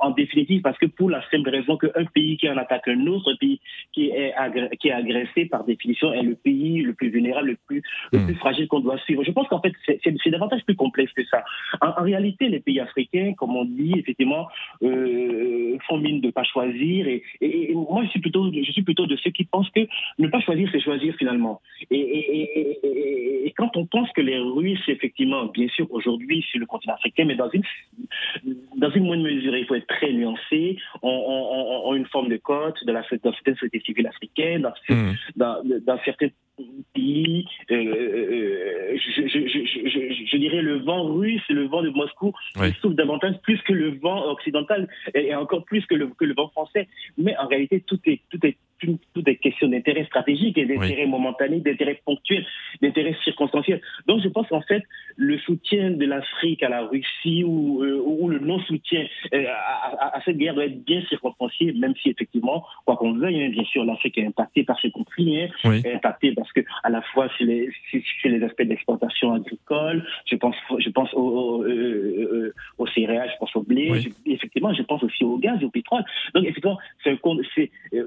en, 0.00 0.10
définitive, 0.10 0.62
parce 0.62 0.78
que 0.78 0.86
pour 0.86 1.10
la 1.10 1.22
simple 1.30 1.50
raison 1.50 1.76
qu'un 1.76 2.04
pays 2.14 2.36
qui 2.36 2.48
en 2.48 2.56
attaque 2.56 2.88
un 2.88 3.06
autre, 3.06 3.32
pays 3.38 3.60
qui 3.92 4.08
est, 4.08 4.34
qui 4.80 4.88
est 4.88 4.92
agressé, 4.92 5.46
par 5.46 5.64
définition, 5.64 6.12
est 6.12 6.22
le 6.22 6.34
pays 6.34 6.82
le 6.82 6.94
plus 6.94 7.10
vulnérable, 7.10 7.48
le 7.48 7.58
plus, 7.66 7.82
le 8.12 8.18
hmm. 8.18 8.26
plus 8.26 8.34
fragile 8.36 8.68
qu'on 8.68 8.80
doit 8.80 8.98
suivre. 8.98 9.22
Je 9.24 9.30
pense 9.30 9.48
qu'en 9.48 9.60
fait, 9.60 9.72
c'est 9.86 10.30
davantage 10.30 10.64
plus 10.64 10.76
complexe 10.76 11.12
que 11.12 11.24
ça. 11.26 11.44
En, 11.80 12.02
réalité, 12.02 12.48
les 12.48 12.60
pays 12.60 12.80
africains, 12.80 13.34
comme 13.36 13.56
on 13.56 13.64
dit, 13.64 13.94
effectivement, 13.96 14.48
euh, 14.82 15.76
font 15.86 15.98
mine 15.98 16.20
de 16.20 16.30
pas 16.30 16.44
choisir. 16.44 17.06
Et, 17.06 17.22
et, 17.40 17.74
moi, 17.74 18.04
je 18.04 18.10
suis 18.10 18.20
plutôt, 18.20 18.50
je 18.52 18.72
suis 18.72 18.82
plutôt 18.82 19.06
de 19.06 19.16
ceux 19.16 19.30
qui 19.30 19.44
pensent 19.44 19.70
que 19.70 19.80
ne 20.18 20.28
pas 20.28 20.40
choisir, 20.40 20.68
c'est 20.72 20.80
choisir 20.80 21.14
finalement. 21.22 21.60
Et, 21.90 23.46
et, 23.46 23.54
quand 23.56 23.76
on 23.76 23.86
pense 23.86 24.10
que 24.12 24.20
les 24.20 24.38
Russes, 24.38 24.88
effectivement, 24.88 25.44
bien 25.46 25.68
sûr, 25.68 25.86
aujourd'hui 25.90 26.42
sur 26.50 26.58
le 26.58 26.66
continent 26.66 26.94
africain, 26.94 27.24
mais 27.26 27.36
dans 27.36 27.50
une 27.50 27.62
dans 28.76 28.90
une 28.90 29.04
moindre 29.04 29.22
mesure, 29.22 29.56
il 29.56 29.66
faut 29.66 29.74
être 29.74 29.86
très 29.86 30.12
nuancé, 30.12 30.78
ont, 31.02 31.94
une 31.94 32.06
forme 32.06 32.28
de 32.28 32.38
cote 32.38 32.78
de 32.84 32.92
la, 32.92 33.02
dans 33.22 33.32
certaines 33.32 33.56
sociétés 33.56 33.82
civiles 33.84 34.06
africaines, 34.06 34.62
dans, 34.62 34.94
mmh. 34.94 35.12
dans, 35.36 35.62
dans 35.86 35.98
certains 36.04 36.28
pays, 36.94 37.46
euh, 37.70 37.74
euh, 37.74 38.96
je, 38.96 39.22
je, 39.26 39.38
je, 39.46 40.24
je, 40.30 40.36
dirais 40.36 40.62
le 40.62 40.78
vent 40.78 41.04
russe, 41.12 41.42
le 41.48 41.66
vent 41.66 41.82
de 41.82 41.90
Moscou, 41.90 42.32
oui. 42.56 42.72
souffle 42.80 42.94
davantage 42.94 43.34
plus 43.42 43.60
que 43.62 43.72
le 43.72 43.98
vent 43.98 44.30
occidental 44.30 44.88
et 45.14 45.34
encore 45.34 45.64
plus 45.64 45.84
que 45.86 45.94
le, 45.94 46.08
que 46.08 46.24
le 46.24 46.34
vent 46.34 46.48
français. 46.48 46.88
Mais 47.16 47.36
en 47.38 47.46
réalité, 47.46 47.80
tout 47.80 48.00
est, 48.06 48.20
tout 48.30 48.44
est 48.46 48.56
toutes 49.14 49.24
des 49.24 49.36
questions 49.36 49.68
d'intérêt 49.68 50.04
stratégique 50.04 50.58
et 50.58 50.66
d'intérêt 50.66 51.06
momentané, 51.06 51.60
d'intérêt 51.60 52.00
ponctuel, 52.04 52.44
d'intérêt 52.80 53.16
circonstanciel. 53.24 53.80
Donc 54.06 54.22
je 54.22 54.28
pense 54.28 54.48
qu'en 54.48 54.62
fait, 54.62 54.82
le 55.16 55.38
soutien 55.38 55.90
de 55.90 56.04
l'Afrique 56.04 56.62
à 56.62 56.68
la 56.68 56.82
Russie 56.86 57.44
ou, 57.44 57.82
euh, 57.82 58.02
ou 58.04 58.28
le 58.28 58.38
non-soutien 58.38 59.06
euh, 59.34 59.44
à, 59.48 60.16
à, 60.16 60.22
cette 60.24 60.36
guerre 60.36 60.54
doit 60.54 60.66
être 60.66 60.84
bien 60.84 61.02
circonstancié, 61.08 61.72
même 61.72 61.94
si 62.02 62.10
effectivement, 62.10 62.64
quoi 62.84 62.96
qu'on 62.96 63.12
veuille, 63.14 63.42
hein, 63.42 63.48
bien 63.50 63.64
sûr, 63.64 63.84
l'Afrique 63.84 64.18
est 64.18 64.26
impactée 64.26 64.64
par 64.64 64.78
ce 64.80 64.88
conflit, 64.88 65.42
hein, 65.42 65.72
est 65.72 65.94
impactée 65.94 66.32
parce 66.32 66.52
que 66.52 66.60
à 66.82 66.90
la 66.90 67.02
fois 67.02 67.28
sur 67.36 67.46
les, 67.46 67.70
sur 67.90 68.30
les 68.30 68.42
aspects 68.42 68.62
d'exportation 68.62 69.32
agricole, 69.34 70.04
je 70.26 70.36
pense, 70.36 70.56
je 70.78 70.90
pense 70.90 71.12
au, 71.14 71.62
euh, 71.64 72.54
au, 72.78 72.86
céréales, 72.86 73.30
je 73.32 73.38
pense 73.38 73.54
au 73.56 73.62
blé, 73.62 74.12
effectivement, 74.26 74.72
je 74.72 74.82
pense 74.82 75.02
aussi 75.02 75.24
au 75.24 75.38
gaz 75.38 75.60
et 75.60 75.64
au 75.64 75.70
pétrole. 75.70 76.04
Donc 76.34 76.44
effectivement, 76.44 76.78
c'est 77.04 77.18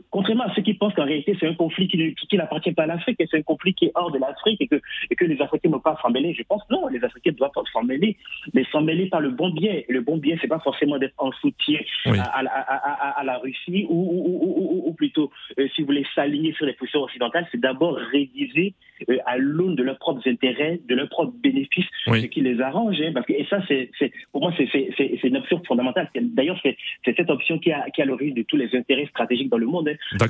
contrairement 0.09 0.43
à 0.43 0.53
ce 0.53 0.61
qui 0.61 0.73
pensent 0.73 0.93
qu'en 0.93 1.05
réalité, 1.05 1.35
c'est 1.39 1.47
un 1.47 1.55
conflit 1.55 1.87
qui, 1.87 2.37
n'appartient 2.37 2.71
pas 2.71 2.83
à 2.83 2.87
l'Afrique, 2.87 3.19
et 3.19 3.27
c'est 3.29 3.37
un 3.37 3.43
conflit 3.43 3.73
qui 3.73 3.85
est 3.85 3.91
hors 3.95 4.11
de 4.11 4.19
l'Afrique 4.19 4.61
et 4.61 4.67
que, 4.67 4.81
et 5.09 5.15
que 5.15 5.25
les 5.25 5.41
Africains 5.41 5.69
ne 5.69 5.73
peuvent 5.73 5.81
pas 5.81 5.97
s'en 6.01 6.09
mêler. 6.09 6.33
Je 6.33 6.43
pense 6.43 6.63
non, 6.69 6.87
les 6.95 7.03
Africains 7.03 7.31
doivent 7.31 7.51
s'en 7.71 7.83
mêler, 7.83 8.17
mais 8.53 8.65
s'en 8.71 8.81
mêler 8.81 9.07
par 9.07 9.21
le 9.21 9.29
bon 9.29 9.49
biais. 9.49 9.85
Le 9.89 10.01
bon 10.01 10.17
biais, 10.17 10.37
c'est 10.41 10.47
pas 10.47 10.59
forcément 10.59 10.97
d'être 10.97 11.13
en 11.17 11.31
soutien 11.33 11.79
à, 12.05 12.39
à, 12.39 13.19
à, 13.19 13.23
la 13.23 13.37
Russie 13.37 13.85
ou, 13.89 13.95
ou, 13.95 14.87
ou, 14.87 14.93
plutôt, 14.93 15.31
euh, 15.59 15.67
si 15.75 15.81
vous 15.81 15.87
voulez, 15.87 16.05
s'aligner 16.15 16.53
sur 16.53 16.65
les 16.65 16.73
positions 16.73 17.01
occidentales, 17.01 17.47
c'est 17.51 17.59
d'abord 17.59 17.95
réviser 17.95 18.73
euh, 19.09 19.17
à 19.25 19.37
l'aune 19.37 19.75
de 19.75 19.83
leurs 19.83 19.97
propres 19.97 20.27
intérêts, 20.27 20.79
de 20.87 20.95
leurs 20.95 21.09
propres 21.09 21.33
bénéfices, 21.37 21.85
ce 22.05 22.25
qui 22.27 22.41
les 22.41 22.61
arrange. 22.61 23.01
Hein, 23.01 23.11
parce 23.13 23.25
que, 23.25 23.33
et 23.33 23.45
ça, 23.49 23.59
c'est, 23.67 23.89
pour 24.31 24.41
moi, 24.41 24.53
c'est 24.57 25.23
une 25.23 25.37
option 25.37 25.61
fondamentale. 25.67 26.09
D'ailleurs, 26.15 26.59
c'est 26.63 26.77
cette 27.03 27.29
option 27.29 27.59
qui 27.59 27.71
a, 27.71 27.89
qui 27.89 28.01
a 28.01 28.05
l'origine 28.05 28.35
de 28.35 28.43
tous 28.43 28.57
les 28.57 28.73
intérêts 28.75 29.07
stratégiques 29.07 29.49
dans 29.49 29.57
le 29.57 29.65
monde. 29.65 29.89
Hein. 29.89 30.27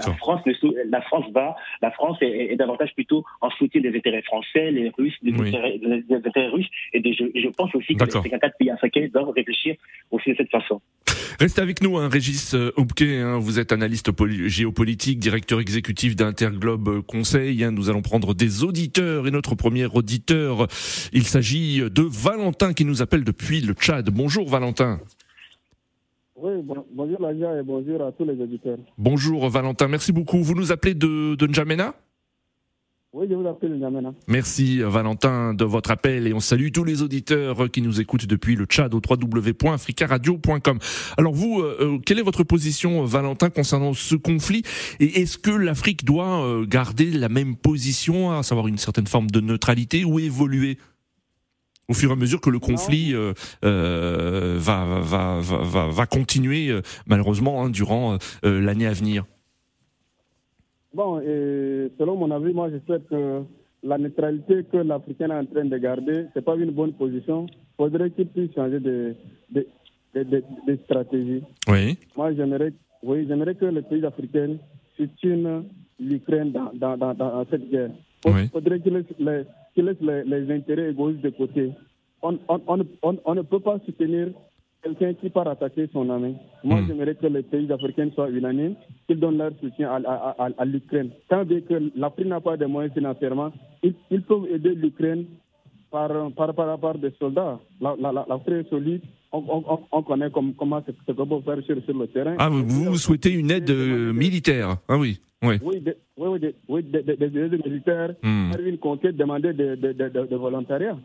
La 0.89 1.01
France 1.01 1.25
va, 1.31 1.55
la 1.81 1.91
France 1.91 2.17
est, 2.21 2.55
davantage 2.55 2.93
plutôt 2.95 3.23
en 3.41 3.49
soutien 3.51 3.81
des 3.81 3.95
intérêts 3.95 4.21
français, 4.23 4.71
les 4.71 4.89
Russes, 4.89 5.17
des, 5.21 5.33
intérêts, 5.33 5.79
et 6.93 7.01
je, 7.13 7.49
pense 7.49 7.73
aussi 7.75 7.95
que 7.95 8.05
les 8.05 8.11
54 8.11 8.57
pays 8.57 8.69
africains 8.69 9.07
doivent 9.13 9.29
réfléchir 9.29 9.75
aussi 10.11 10.31
de 10.31 10.35
cette 10.35 10.51
façon. 10.51 10.81
Restez 11.39 11.61
avec 11.61 11.81
nous, 11.81 11.97
hein, 11.97 12.07
Régis 12.09 12.53
euh, 12.53 12.71
Hopke, 12.77 13.01
hein, 13.01 13.37
vous 13.39 13.59
êtes 13.59 13.71
analyste 13.71 14.11
géopolitique, 14.47 15.19
directeur 15.19 15.59
exécutif 15.59 16.15
d'Interglobe 16.15 17.01
Conseil. 17.01 17.63
Hein, 17.63 17.71
nous 17.71 17.89
allons 17.89 18.01
prendre 18.01 18.33
des 18.33 18.63
auditeurs 18.63 19.27
et 19.27 19.31
notre 19.31 19.55
premier 19.55 19.85
auditeur, 19.85 20.67
il 21.11 21.23
s'agit 21.23 21.79
de 21.79 22.01
Valentin 22.01 22.73
qui 22.73 22.85
nous 22.85 23.01
appelle 23.01 23.23
depuis 23.23 23.61
le 23.61 23.73
Tchad. 23.73 24.09
Bonjour 24.09 24.47
Valentin. 24.49 24.99
Oui, 26.37 26.51
bonjour 26.91 27.21
Laja 27.21 27.59
et 27.59 27.63
bonjour 27.63 28.01
à 28.01 28.11
tous 28.11 28.25
les 28.25 28.41
auditeurs. 28.41 28.77
Bonjour 28.97 29.47
Valentin, 29.49 29.87
merci 29.87 30.11
beaucoup. 30.11 30.43
Vous 30.43 30.53
nous 30.53 30.71
appelez 30.71 30.93
de, 30.93 31.35
de 31.35 31.47
N'Djamena? 31.47 31.95
Oui, 33.15 33.27
je 33.29 33.35
vous 33.35 33.47
appelle 33.47 33.69
de 33.69 33.75
N'Djamena. 33.75 34.13
Merci 34.27 34.81
Valentin 34.81 35.53
de 35.53 35.63
votre 35.63 35.89
appel 35.89 36.27
et 36.27 36.33
on 36.33 36.41
salue 36.41 36.67
tous 36.73 36.83
les 36.83 37.01
auditeurs 37.01 37.71
qui 37.71 37.81
nous 37.81 38.01
écoutent 38.01 38.25
depuis 38.25 38.57
le 38.57 38.65
Tchad 38.65 38.93
au 38.93 38.99
www.africaradio.com. 38.99 40.79
Alors 41.17 41.33
vous, 41.33 41.61
euh, 41.61 41.77
euh, 41.79 41.97
quelle 42.05 42.19
est 42.19 42.23
votre 42.23 42.43
position 42.43 43.05
Valentin 43.05 43.49
concernant 43.49 43.93
ce 43.93 44.15
conflit 44.15 44.63
et 44.99 45.21
est-ce 45.21 45.37
que 45.37 45.51
l'Afrique 45.51 46.03
doit 46.03 46.45
euh, 46.45 46.65
garder 46.65 47.09
la 47.09 47.29
même 47.29 47.55
position, 47.55 48.31
à 48.31 48.43
savoir 48.43 48.67
une 48.67 48.77
certaine 48.77 49.07
forme 49.07 49.29
de 49.31 49.39
neutralité 49.39 50.03
ou 50.03 50.19
évoluer 50.19 50.77
au 51.87 51.93
fur 51.93 52.09
et 52.09 52.13
à 52.13 52.17
mesure 52.17 52.41
que 52.41 52.49
le 52.49 52.59
conflit 52.59 53.13
euh, 53.13 53.33
euh, 53.63 54.57
va, 54.59 54.99
va, 54.99 55.39
va, 55.39 55.87
va, 55.87 56.05
continuer 56.05 56.77
malheureusement 57.05 57.63
hein, 57.63 57.69
durant 57.69 58.17
l'année 58.43 58.87
à 58.87 58.93
venir? 58.93 59.23
Bon, 60.95 61.19
et 61.19 61.91
selon 61.99 62.15
mon 62.15 62.31
avis, 62.31 62.53
moi 62.53 62.69
je 62.71 62.77
souhaite 62.85 63.05
que 63.09 63.41
la 63.83 63.97
neutralité 63.97 64.63
que 64.71 64.77
l'Africain 64.77 65.29
est 65.29 65.33
en 65.33 65.45
train 65.45 65.65
de 65.65 65.77
garder, 65.77 66.27
c'est 66.33 66.43
pas 66.43 66.55
une 66.55 66.71
bonne 66.71 66.93
position. 66.93 67.47
Il 67.49 67.75
faudrait 67.75 68.11
qu'il 68.11 68.27
puisse 68.27 68.55
changer 68.55 68.79
de, 68.79 69.13
de, 69.51 69.65
de, 70.15 70.75
stratégie. 70.85 71.43
Oui. 71.67 71.97
Moi 72.15 72.33
j'aimerais 72.33 72.71
oui, 73.03 73.25
j'aimerais 73.27 73.55
que 73.55 73.65
les 73.65 73.81
pays 73.81 74.05
africains 74.05 74.55
soutiennent 74.95 75.65
l'Ukraine 75.99 76.53
dans, 76.53 76.71
dans, 76.73 76.95
dans, 76.95 77.13
dans, 77.13 77.45
cette 77.51 77.69
guerre. 77.69 77.91
Il 78.25 78.47
faudrait 78.47 78.79
qu'ils 78.79 79.03
les, 79.19 79.43
qui 79.73 79.81
laisse 79.81 79.97
les, 79.99 80.49
intérêts 80.49 80.91
égoïstes 80.91 81.21
de 81.21 81.29
côté. 81.31 81.71
On, 82.21 82.39
on, 82.47 82.61
on, 83.03 83.17
on, 83.25 83.35
ne 83.35 83.41
peut 83.41 83.59
pas 83.59 83.79
soutenir 83.85 84.29
quelqu'un 84.85 85.13
qui 85.15 85.29
part 85.29 85.47
attaquer 85.47 85.89
son 85.91 86.09
ami. 86.09 86.35
Moi, 86.63 86.81
hmm. 86.81 86.87
j'aimerais 86.87 87.15
que 87.15 87.25
les 87.27 87.41
pays 87.41 87.71
africains 87.71 88.09
soient 88.13 88.29
unanimes, 88.29 88.75
qu'ils 89.07 89.19
donnent 89.19 89.37
leur 89.37 89.51
soutien 89.59 89.89
à, 89.89 90.35
à, 90.37 90.49
à, 90.57 90.65
l'Ukraine. 90.65 91.09
Tant 91.27 91.43
bien 91.43 91.61
que 91.61 91.91
l'Afrique 91.95 92.27
n'a 92.27 92.39
pas 92.39 92.55
de 92.57 92.65
moyens 92.65 92.93
financièrement, 92.93 93.51
ils, 93.81 93.95
ils 94.11 94.21
peuvent 94.21 94.45
aider 94.53 94.75
l'Ukraine 94.75 95.25
par, 95.89 96.09
par, 96.35 96.53
par, 96.53 96.79
par, 96.79 96.97
des 96.97 97.11
soldats. 97.19 97.59
L'Afrique 97.81 98.47
la, 98.47 98.59
est 98.59 98.69
solide. 98.69 99.01
On, 99.31 99.43
on, 99.49 99.79
on, 99.91 100.03
connaît 100.03 100.29
comme, 100.31 100.53
comment 100.53 100.81
ce 100.85 101.11
qu'on 101.11 101.25
peut 101.27 101.41
faire 101.41 101.63
sur, 101.65 101.83
sur, 101.83 101.97
le 101.97 102.07
terrain. 102.07 102.35
Ah, 102.37 102.49
vous, 102.49 102.63
vous 102.85 102.97
souhaitez 102.97 103.31
une 103.33 103.51
aide 103.51 103.69
euh, 103.69 104.13
militaire 104.13 104.77
Ah 104.87 104.97
oui. 104.97 105.19
Oui, 105.43 105.59
oui, 106.17 106.39
oui, 106.67 106.83
des, 106.83 107.03
des, 107.03 107.57
militaires, 107.63 108.15
hmm. 108.23 108.51
une 108.65 108.77
conquête, 108.77 109.15
demander 109.15 109.53
de, 109.53 109.75
de, 109.75 109.91
de, 109.91 110.35
volontariat. 110.35 110.97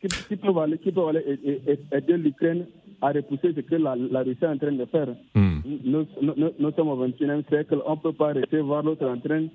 Qui, 0.00 0.08
qui 0.28 0.36
peuvent 0.36 0.58
aller, 0.58 0.78
qui 0.78 0.90
peuvent 0.92 1.08
aller 1.08 1.38
aider 1.92 2.16
l'Ukraine 2.16 2.66
à 3.02 3.08
repousser 3.12 3.52
ce 3.54 3.60
que 3.60 3.74
la, 3.76 3.96
la, 3.96 4.22
Russie 4.22 4.42
est 4.42 4.46
en 4.46 4.56
train 4.56 4.72
de 4.72 4.84
faire. 4.86 5.08
Hmm. 5.34 5.58
Nous, 5.84 6.06
nous, 6.22 6.34
nous, 6.58 6.72
sommes 6.72 6.88
au 6.88 7.06
21e 7.06 7.46
siècle, 7.48 7.78
on 7.86 7.92
ne 7.92 8.00
peut 8.00 8.12
pas 8.12 8.32
rester 8.32 8.60
voir 8.60 8.82
l'autre 8.82 9.06
en 9.06 9.18
train 9.18 9.46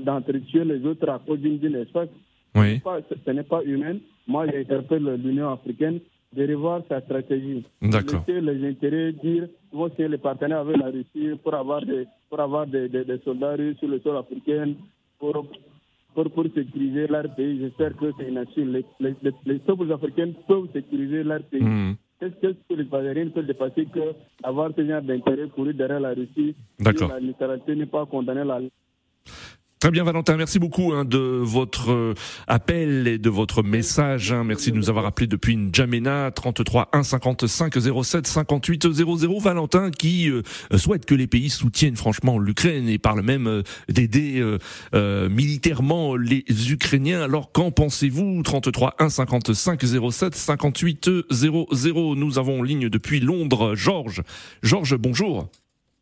d'entretuer 0.00 0.64
les 0.64 0.84
autres 0.86 1.08
à 1.08 1.20
cause 1.24 1.40
d'une 1.40 1.74
espace. 1.74 2.08
Oui. 2.54 2.80
Ce 3.24 3.30
n'est 3.30 3.42
pas 3.42 3.62
humain. 3.64 3.96
Moi, 4.26 4.46
j'interpelle 4.46 5.20
l'Union 5.22 5.50
africaine 5.50 6.00
de 6.34 6.46
revoir 6.48 6.82
sa 6.88 7.00
stratégie. 7.00 7.64
D'accord. 7.82 8.24
les 8.26 8.68
intérêts, 8.68 9.12
dire 9.12 9.48
vont 9.72 9.90
signer 9.90 10.08
les 10.08 10.18
partenaires 10.18 10.60
avec 10.60 10.76
la 10.76 10.86
Russie 10.86 11.38
pour 11.42 11.54
avoir 11.54 11.84
des, 11.84 12.06
pour 12.28 12.40
avoir 12.40 12.66
des, 12.66 12.88
des, 12.88 13.20
soldats 13.24 13.54
russes 13.54 13.78
sur 13.78 13.88
le 13.88 14.00
sol 14.00 14.16
africain, 14.16 14.74
pour, 15.18 15.46
pour, 16.14 16.30
pour 16.30 16.44
sécuriser 16.54 17.06
leur 17.06 17.34
pays. 17.34 17.58
J'espère 17.60 17.96
que 17.96 18.12
c'est 18.18 18.28
une 18.28 18.38
action. 18.38 18.64
Les, 18.66 18.84
les, 19.00 19.14
les, 19.44 19.58
peuples 19.58 19.92
africains 19.92 20.32
peuvent 20.46 20.68
sécuriser 20.72 21.22
leur 21.24 21.42
pays. 21.42 21.62
Hmm. 21.62 21.94
qu'est-ce 22.20 22.54
que 22.68 22.74
les 22.74 22.88
Algériens 22.92 23.30
peuvent 23.30 23.46
dépasser 23.46 23.86
que 23.86 24.14
d'avoir 24.42 24.70
ce 24.76 24.86
genre 24.86 25.02
d'intérêt 25.02 25.46
pour 25.48 25.64
eux 25.64 25.72
derrière 25.72 26.00
la 26.00 26.14
Russie? 26.14 26.54
D'accord. 26.78 27.08
La 27.10 27.20
neutralité 27.20 27.76
n'est 27.76 27.86
pas 27.86 28.06
condamnée 28.06 28.44
la 28.44 28.60
Très 29.84 29.90
bien 29.90 30.04
Valentin, 30.04 30.38
merci 30.38 30.58
beaucoup 30.58 30.94
hein, 30.94 31.04
de 31.04 31.18
votre 31.18 31.92
euh, 31.92 32.14
appel 32.46 33.06
et 33.06 33.18
de 33.18 33.28
votre 33.28 33.62
message. 33.62 34.32
Hein. 34.32 34.42
Merci 34.42 34.72
de 34.72 34.76
nous 34.78 34.88
avoir 34.88 35.04
appelé 35.04 35.26
depuis 35.26 35.58
N'Djamena 35.58 36.30
33 36.30 36.88
1 36.94 37.02
55 37.02 37.74
07 38.02 38.26
58 38.26 38.90
00. 38.90 39.38
Valentin 39.40 39.90
qui 39.90 40.30
euh, 40.30 40.40
souhaite 40.78 41.04
que 41.04 41.14
les 41.14 41.26
pays 41.26 41.50
soutiennent 41.50 41.96
franchement 41.96 42.38
l'Ukraine 42.38 42.88
et 42.88 42.96
parle 42.96 43.20
même 43.20 43.46
euh, 43.46 43.62
d'aider 43.90 44.42
militairement 45.28 46.16
les 46.16 46.44
Ukrainiens. 46.72 47.20
Alors 47.20 47.52
qu'en 47.52 47.70
pensez-vous? 47.70 48.42
33 48.42 48.94
1 48.98 49.10
55 49.10 49.84
07 49.84 50.34
58 50.34 51.10
00. 51.30 52.14
Nous 52.16 52.38
avons 52.38 52.60
en 52.60 52.62
ligne 52.62 52.88
depuis 52.88 53.20
Londres 53.20 53.74
Georges. 53.74 54.22
Georges, 54.62 54.96
bonjour. 54.96 55.50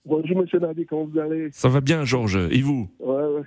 Bonjour 0.06 0.38
Monsieur 0.38 0.60
Nadi, 0.60 0.86
comment 0.86 1.06
vous 1.06 1.18
allez? 1.18 1.48
Ça 1.50 1.68
va 1.68 1.80
bien 1.80 2.04
Georges, 2.04 2.38
et 2.52 2.62
vous? 2.62 2.88
Ouais, 3.00 3.24
ouais. 3.24 3.42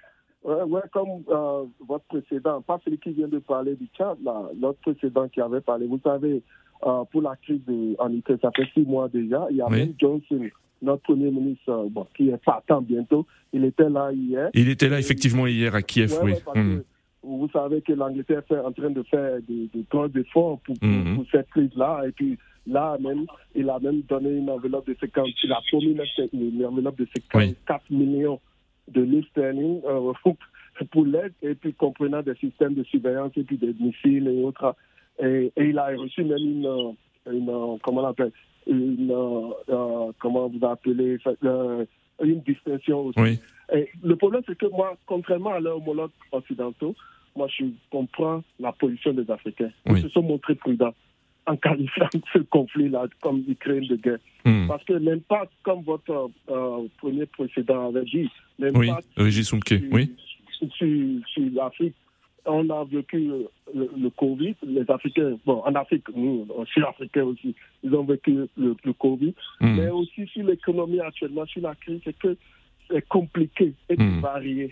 Ouais, 0.45 0.81
comme 0.93 1.23
euh, 1.29 1.63
votre 1.87 2.05
précédent, 2.05 2.61
pas 2.61 2.79
celui 2.85 2.99
qui 2.99 3.13
vient 3.13 3.27
de 3.27 3.39
parler 3.39 3.75
du 3.75 3.87
Tchad, 3.87 4.17
l'autre 4.61 4.79
précédent 4.81 5.27
qui 5.27 5.41
avait 5.41 5.61
parlé. 5.61 5.87
Vous 5.87 5.99
savez, 6.03 6.43
euh, 6.85 7.03
pour 7.11 7.23
la 7.23 7.35
crise 7.37 7.61
en 7.97 8.13
Ukraine, 8.13 8.37
ça 8.39 8.51
fait 8.55 8.67
six 8.75 8.83
mois 8.83 9.09
déjà. 9.09 9.47
Il 9.49 9.57
y 9.57 9.61
a 9.61 9.69
même 9.69 9.93
Johnson, 9.99 10.41
notre 10.83 11.01
Premier 11.01 11.31
ministre, 11.31 11.69
euh, 11.69 11.87
bon, 11.89 12.05
qui 12.15 12.29
est 12.29 12.37
partant 12.37 12.79
bientôt. 12.79 13.25
Il 13.53 13.65
était 13.65 13.89
là 13.89 14.11
hier. 14.11 14.51
Il 14.53 14.69
était 14.69 14.87
là 14.87 14.99
effectivement 14.99 15.47
hier 15.47 15.73
à 15.73 15.81
Kiev, 15.81 16.13
oui. 16.21 16.33
Hmm. 16.53 16.81
Vous 17.23 17.49
savez 17.51 17.81
que 17.81 17.93
l'Angleterre 17.93 18.43
est 18.47 18.59
en 18.59 18.71
train 18.71 18.91
de 18.91 19.01
faire 19.01 19.39
des, 19.49 19.67
des 19.73 19.83
grands 19.89 20.09
efforts 20.09 20.59
pour, 20.59 20.77
pour, 20.77 20.87
hmm. 20.87 21.15
pour 21.15 21.25
cette 21.31 21.49
crise-là. 21.49 22.03
Et 22.07 22.11
puis 22.11 22.37
là 22.67 22.97
même, 22.99 23.25
il 23.55 23.67
a 23.67 23.79
même 23.79 24.01
donné 24.01 24.37
une 24.37 24.51
enveloppe 24.51 24.85
de 24.85 24.95
50, 24.99 25.27
il 25.43 25.51
a 25.51 25.59
promis 25.71 25.97
une 26.33 26.65
enveloppe 26.65 26.99
de 26.99 27.07
54 27.31 27.89
millions 27.89 28.39
de 28.87 29.21
sterling 29.31 29.81
euh, 29.85 30.13
pour 30.91 31.05
l'aide, 31.05 31.33
et 31.41 31.55
puis 31.55 31.73
comprenant 31.73 32.21
des 32.21 32.35
systèmes 32.35 32.73
de 32.73 32.83
surveillance 32.83 33.31
et 33.37 33.43
puis 33.43 33.57
des 33.57 33.73
missiles 33.79 34.27
et 34.27 34.43
autres. 34.43 34.75
Et, 35.21 35.51
il 35.57 35.77
a 35.79 35.87
reçu 35.95 36.23
même 36.23 36.37
une, 36.37 36.95
une 37.31 37.79
comment 37.81 38.01
on 38.01 38.07
appelle, 38.07 38.31
une, 38.67 39.11
euh, 39.11 40.11
comment 40.19 40.47
vous 40.47 40.65
appelez, 40.65 41.17
euh, 41.43 41.85
une 42.21 42.41
distinction 42.41 43.05
aussi. 43.05 43.39
Et 43.73 43.89
le 44.03 44.15
problème, 44.15 44.43
c'est 44.45 44.57
que 44.57 44.67
moi, 44.67 44.95
contrairement 45.07 45.53
à 45.53 45.59
leurs 45.59 45.77
homologues 45.77 46.11
occidentaux, 46.31 46.95
moi, 47.35 47.47
je 47.47 47.65
comprends 47.91 48.43
la 48.59 48.71
position 48.71 49.13
des 49.13 49.29
Africains. 49.29 49.71
Ils 49.87 50.01
se 50.01 50.09
sont 50.09 50.21
montrés 50.21 50.55
prudents 50.55 50.93
en 51.47 51.55
qualifiant 51.57 52.09
ce 52.33 52.39
conflit-là 52.39 53.05
comme 53.21 53.43
Ukraine 53.47 53.87
de 53.87 53.95
guerre. 53.95 54.19
Hmm. 54.45 54.67
Parce 54.67 54.83
que 54.83 54.93
l'impact, 54.93 55.51
comme 55.63 55.83
votre 55.83 56.29
euh, 56.49 56.87
premier 56.97 57.25
précédent 57.25 57.89
avait 57.89 58.05
dit, 58.05 58.29
l'impact 58.59 59.07
oui, 59.17 59.33
sur, 59.43 59.59
oui. 59.91 60.15
sur, 60.77 61.43
l'Afrique, 61.53 61.95
on 62.45 62.69
a 62.69 62.83
vécu 62.83 63.31
le, 63.73 64.09
Covid, 64.11 64.55
les 64.63 64.89
Africains, 64.89 65.37
bon, 65.45 65.61
en 65.65 65.73
Afrique, 65.73 66.03
nous, 66.15 66.47
Sud-Africains 66.71 67.23
aussi, 67.23 67.55
ils 67.83 67.93
ont 67.95 68.03
vécu 68.03 68.37
le, 68.55 68.93
Covid, 68.93 69.33
hmm. 69.61 69.75
mais 69.75 69.89
aussi 69.89 70.27
sur 70.27 70.45
l'économie 70.45 70.99
actuellement, 70.99 71.45
sur 71.47 71.61
la 71.61 71.75
crise, 71.75 72.01
c'est 72.03 72.17
que 72.17 72.37
c'est 72.89 73.07
compliqué 73.07 73.73
et 73.89 73.97
mmh. 73.97 74.19
varié 74.19 74.71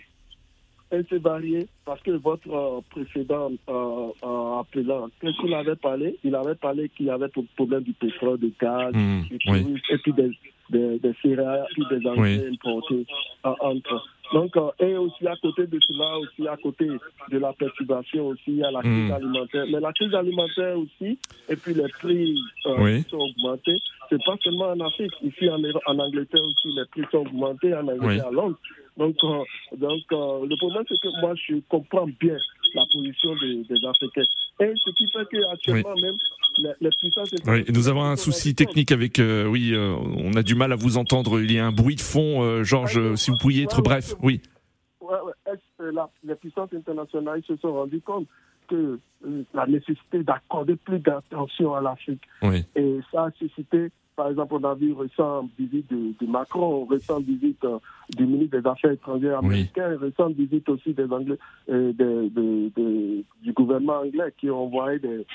elle 0.94 1.06
s'est 1.08 1.18
variée 1.18 1.66
parce 1.84 2.00
que 2.02 2.12
votre 2.12 2.50
euh, 2.50 2.80
précédent 2.90 3.50
euh, 3.68 4.08
euh, 4.24 4.60
appelant, 4.60 5.08
qu'est-ce 5.20 5.40
qu'il 5.40 5.54
avait 5.54 5.76
parlé 5.76 6.16
Il 6.24 6.34
avait 6.34 6.54
parlé 6.54 6.88
qu'il 6.90 7.06
y 7.06 7.10
avait 7.10 7.28
le 7.34 7.42
problème 7.56 7.82
du 7.82 7.92
pétrole, 7.92 8.38
du 8.38 8.52
gaz, 8.60 8.92
mmh, 8.94 9.22
et 9.32 9.98
puis 9.98 10.12
des, 10.12 10.30
des, 10.70 10.98
des 10.98 11.14
céréales, 11.22 11.66
puis 11.72 11.84
des 11.90 12.06
engrais 12.06 12.48
importés 12.48 13.06
entre. 13.42 14.06
Donc, 14.32 14.54
et 14.80 14.96
aussi 14.96 15.26
à 15.26 15.34
côté 15.36 15.66
de 15.66 15.78
cela, 15.80 16.18
aussi 16.18 16.48
à 16.48 16.56
côté 16.56 16.88
de 17.30 17.38
la 17.38 17.52
perturbation 17.52 18.28
aussi, 18.28 18.42
il 18.46 18.56
y 18.56 18.64
a 18.64 18.70
la 18.70 18.80
crise 18.80 19.08
mmh. 19.08 19.12
alimentaire. 19.12 19.64
Mais 19.70 19.80
la 19.80 19.92
crise 19.92 20.14
alimentaire 20.14 20.78
aussi, 20.78 21.18
et 21.48 21.56
puis 21.56 21.74
les 21.74 21.88
prix 21.88 22.38
sont 22.62 23.18
augmentés, 23.18 23.78
c'est 24.08 24.24
pas 24.24 24.36
seulement 24.42 24.70
en 24.70 24.80
Afrique. 24.80 25.12
Ici 25.22 25.48
en, 25.50 25.60
en 25.86 25.98
Angleterre 25.98 26.44
aussi, 26.44 26.68
les 26.74 26.84
prix 26.86 27.02
sont 27.10 27.18
augmentés, 27.18 27.74
en 27.74 27.86
Angleterre, 27.86 28.28
à 28.28 28.30
Londres. 28.30 28.58
Donc, 28.96 29.16
euh, 29.24 29.42
donc 29.76 30.02
euh, 30.12 30.46
le 30.46 30.56
problème, 30.56 30.84
c'est 30.88 31.00
que 31.00 31.20
moi, 31.20 31.34
je 31.34 31.56
comprends 31.68 32.06
bien 32.06 32.36
la 32.74 32.82
position 32.92 33.34
des, 33.36 33.64
des 33.64 33.86
Africains. 33.86 34.22
Et 34.60 34.72
ce 34.76 34.90
qui 34.92 35.10
fait 35.10 35.26
qu'actuellement, 35.30 35.94
même, 36.00 36.14
les, 36.58 36.70
les 36.80 36.90
puissances. 36.90 37.30
Oui, 37.46 37.64
nous 37.72 37.88
avons 37.88 38.04
un 38.04 38.16
souci 38.16 38.54
technique 38.54 38.92
avec. 38.92 39.18
Euh, 39.18 39.46
oui, 39.46 39.74
on 39.76 40.34
a 40.34 40.42
du 40.42 40.54
mal 40.54 40.72
à 40.72 40.76
vous 40.76 40.96
entendre. 40.96 41.40
Il 41.40 41.52
y 41.52 41.58
a 41.58 41.66
un 41.66 41.72
bruit 41.72 41.96
de 41.96 42.00
fond. 42.00 42.62
Georges, 42.62 43.16
si 43.16 43.30
vous 43.30 43.36
pouviez 43.40 43.64
être 43.64 43.82
bref. 43.82 44.14
Oui. 44.22 44.40
Ouais, 45.00 45.18
ouais. 45.24 45.92
les 46.22 46.34
puissances 46.36 46.72
internationales 46.72 47.42
se 47.46 47.56
sont 47.56 47.72
rendues 47.72 48.00
compte 48.00 48.26
que 48.68 48.98
la 49.52 49.66
nécessité 49.66 50.22
d'accorder 50.22 50.76
plus 50.76 51.00
d'attention 51.00 51.74
à 51.74 51.82
l'Afrique? 51.82 52.22
Oui. 52.42 52.64
Et 52.76 53.00
ça 53.12 53.24
a 53.24 53.30
suscité 53.32 53.90
par 54.16 54.28
exemple, 54.28 54.54
on 54.54 54.64
a 54.64 54.74
vu 54.74 54.92
récente 54.92 55.50
visite 55.58 55.90
de, 55.90 56.26
Macron, 56.26 56.84
récente 56.84 57.24
visite 57.24 57.64
euh, 57.64 57.78
du 58.16 58.26
ministre 58.26 58.60
des 58.60 58.68
Affaires 58.68 58.92
étrangères 58.92 59.38
américain, 59.38 59.96
récente 60.00 60.34
visite 60.34 60.68
aussi 60.68 60.92
des 60.92 61.10
Anglais, 61.10 61.38
euh, 61.68 61.92
du 63.42 63.52
gouvernement 63.52 64.00
anglais 64.00 64.32
qui 64.38 64.50
ont 64.50 64.64
envoyé 64.64 64.98
des, 64.98 65.26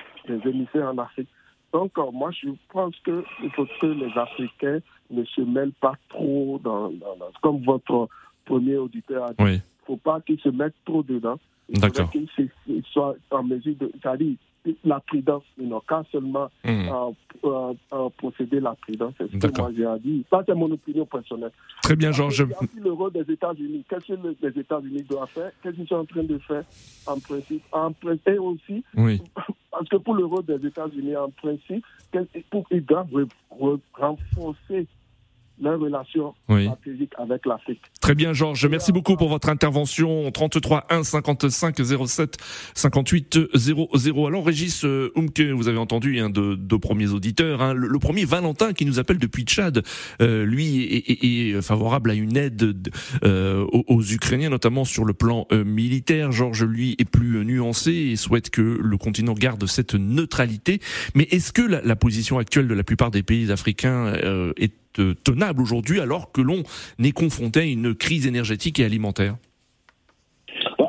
émissaires 0.45 0.89
en 0.89 0.97
Afrique. 0.97 1.27
Donc, 1.73 1.91
euh, 1.97 2.11
moi, 2.11 2.31
je 2.31 2.49
pense 2.71 2.95
qu'il 3.03 3.51
faut 3.55 3.67
que 3.79 3.87
les 3.87 4.17
Africains 4.17 4.79
ne 5.11 5.23
se 5.25 5.41
mêlent 5.41 5.73
pas 5.79 5.93
trop 6.09 6.59
dans, 6.63 6.91
comme 7.41 7.61
votre 7.63 8.07
premier 8.45 8.77
auditeur 8.77 9.25
a 9.25 9.29
dit. 9.29 9.35
Il 9.39 9.53
ne 9.53 9.59
faut 9.85 9.97
pas 9.97 10.21
qu'ils 10.21 10.39
se 10.39 10.49
mettent 10.49 10.73
trop 10.85 11.03
dedans. 11.03 11.39
D'accord. 11.69 12.09
Qu'ils 12.09 12.83
soient 12.91 13.15
en 13.29 13.43
mesure 13.43 13.75
de. 13.75 13.91
C'est-à-dire, 14.01 14.35
la 14.83 14.99
prudence. 14.99 15.43
N'ont 15.57 15.79
qu'à 15.81 16.03
seulement 16.11 16.49
mmh. 16.63 16.69
euh, 16.69 17.73
euh, 17.93 18.09
procéder 18.17 18.59
la 18.59 18.75
prudence. 18.75 19.13
C'est 19.17 19.31
ce 19.31 19.37
que 19.37 19.61
moi 19.61 19.71
j'ai 19.75 19.85
dit. 20.01 20.25
Ça, 20.29 20.43
c'est 20.45 20.55
mon 20.55 20.71
opinion 20.71 21.05
personnelle. 21.05 21.51
Très 21.83 21.95
bien, 21.95 22.11
Georges. 22.11 22.45
Le 22.75 22.91
rôle 22.91 23.11
des 23.11 23.31
États-Unis. 23.31 23.85
Qu'est-ce 23.89 24.13
que 24.13 24.35
les 24.41 24.59
États-Unis 24.59 25.03
doivent 25.03 25.29
faire? 25.29 25.51
Qu'est-ce 25.61 25.75
qu'ils 25.75 25.87
sont 25.87 25.95
en 25.95 26.05
train 26.05 26.23
de 26.23 26.37
faire 26.39 26.63
en 27.07 27.19
principe? 27.19 27.63
En 27.71 27.91
et 28.25 28.37
aussi, 28.37 28.83
oui. 28.95 29.21
parce 29.71 29.87
que 29.89 29.97
pour 29.97 30.15
le 30.15 30.25
rôle 30.25 30.45
des 30.45 30.65
États-Unis, 30.65 31.15
en 31.15 31.29
principe, 31.29 31.85
ils 32.71 32.85
doivent 32.85 33.27
renforcer 33.93 34.87
leur 35.61 35.79
relation 35.79 36.33
stratégique 36.47 37.11
avec 37.17 37.45
l'Afrique. 37.45 37.81
Très 38.01 38.15
bien, 38.15 38.33
Georges. 38.33 38.65
Merci 38.67 38.91
beaucoup 38.91 39.15
pour 39.15 39.29
votre 39.29 39.49
intervention. 39.49 40.31
33 40.31 40.87
1 40.89 41.03
55 41.03 41.75
07 42.07 42.37
58 42.73 43.39
00. 43.53 44.27
Alors, 44.27 44.45
Régis 44.45 44.83
euh, 44.85 45.11
Umke, 45.15 45.41
vous 45.41 45.67
avez 45.67 45.77
entendu 45.77 46.19
un 46.19 46.29
de 46.29 46.55
deux 46.55 46.79
premiers 46.79 47.09
auditeurs. 47.09 47.61
Hein. 47.61 47.73
Le, 47.73 47.99
premier, 47.99 48.25
Valentin, 48.25 48.73
qui 48.73 48.85
nous 48.85 48.99
appelle 48.99 49.17
depuis 49.17 49.43
Tchad, 49.43 49.83
euh, 50.21 50.45
lui 50.45 51.03
est, 51.07 51.61
favorable 51.61 52.11
à 52.11 52.13
une 52.13 52.37
aide 52.37 52.91
euh, 53.23 53.65
aux, 53.87 54.03
Ukrainiens, 54.03 54.49
notamment 54.49 54.85
sur 54.85 55.05
le 55.05 55.13
plan 55.13 55.47
militaire. 55.51 56.31
Georges, 56.31 56.63
lui, 56.63 56.95
est 56.99 57.09
plus 57.09 57.45
nuancé 57.45 57.91
et 57.91 58.15
souhaite 58.15 58.49
que 58.49 58.61
le 58.61 58.97
continent 58.97 59.33
garde 59.33 59.65
cette 59.65 59.95
neutralité. 59.95 60.79
Mais 61.15 61.23
est-ce 61.31 61.51
que 61.51 61.61
la, 61.61 61.81
la, 61.81 61.95
position 61.95 62.37
actuelle 62.37 62.67
de 62.67 62.73
la 62.73 62.83
plupart 62.83 63.11
des 63.11 63.23
pays 63.23 63.51
africains 63.51 64.13
est 64.57 64.73
tenable 65.23 65.61
aujourd'hui 65.61 65.99
alors 65.99 66.31
que 66.31 66.41
l'on 66.41 66.63
est 67.03 67.11
confronté 67.11 67.59
à 67.59 67.65
une 67.65 67.95
crise 67.95 68.27
énergétique 68.27 68.79
et 68.79 68.85
alimentaire 68.85 69.35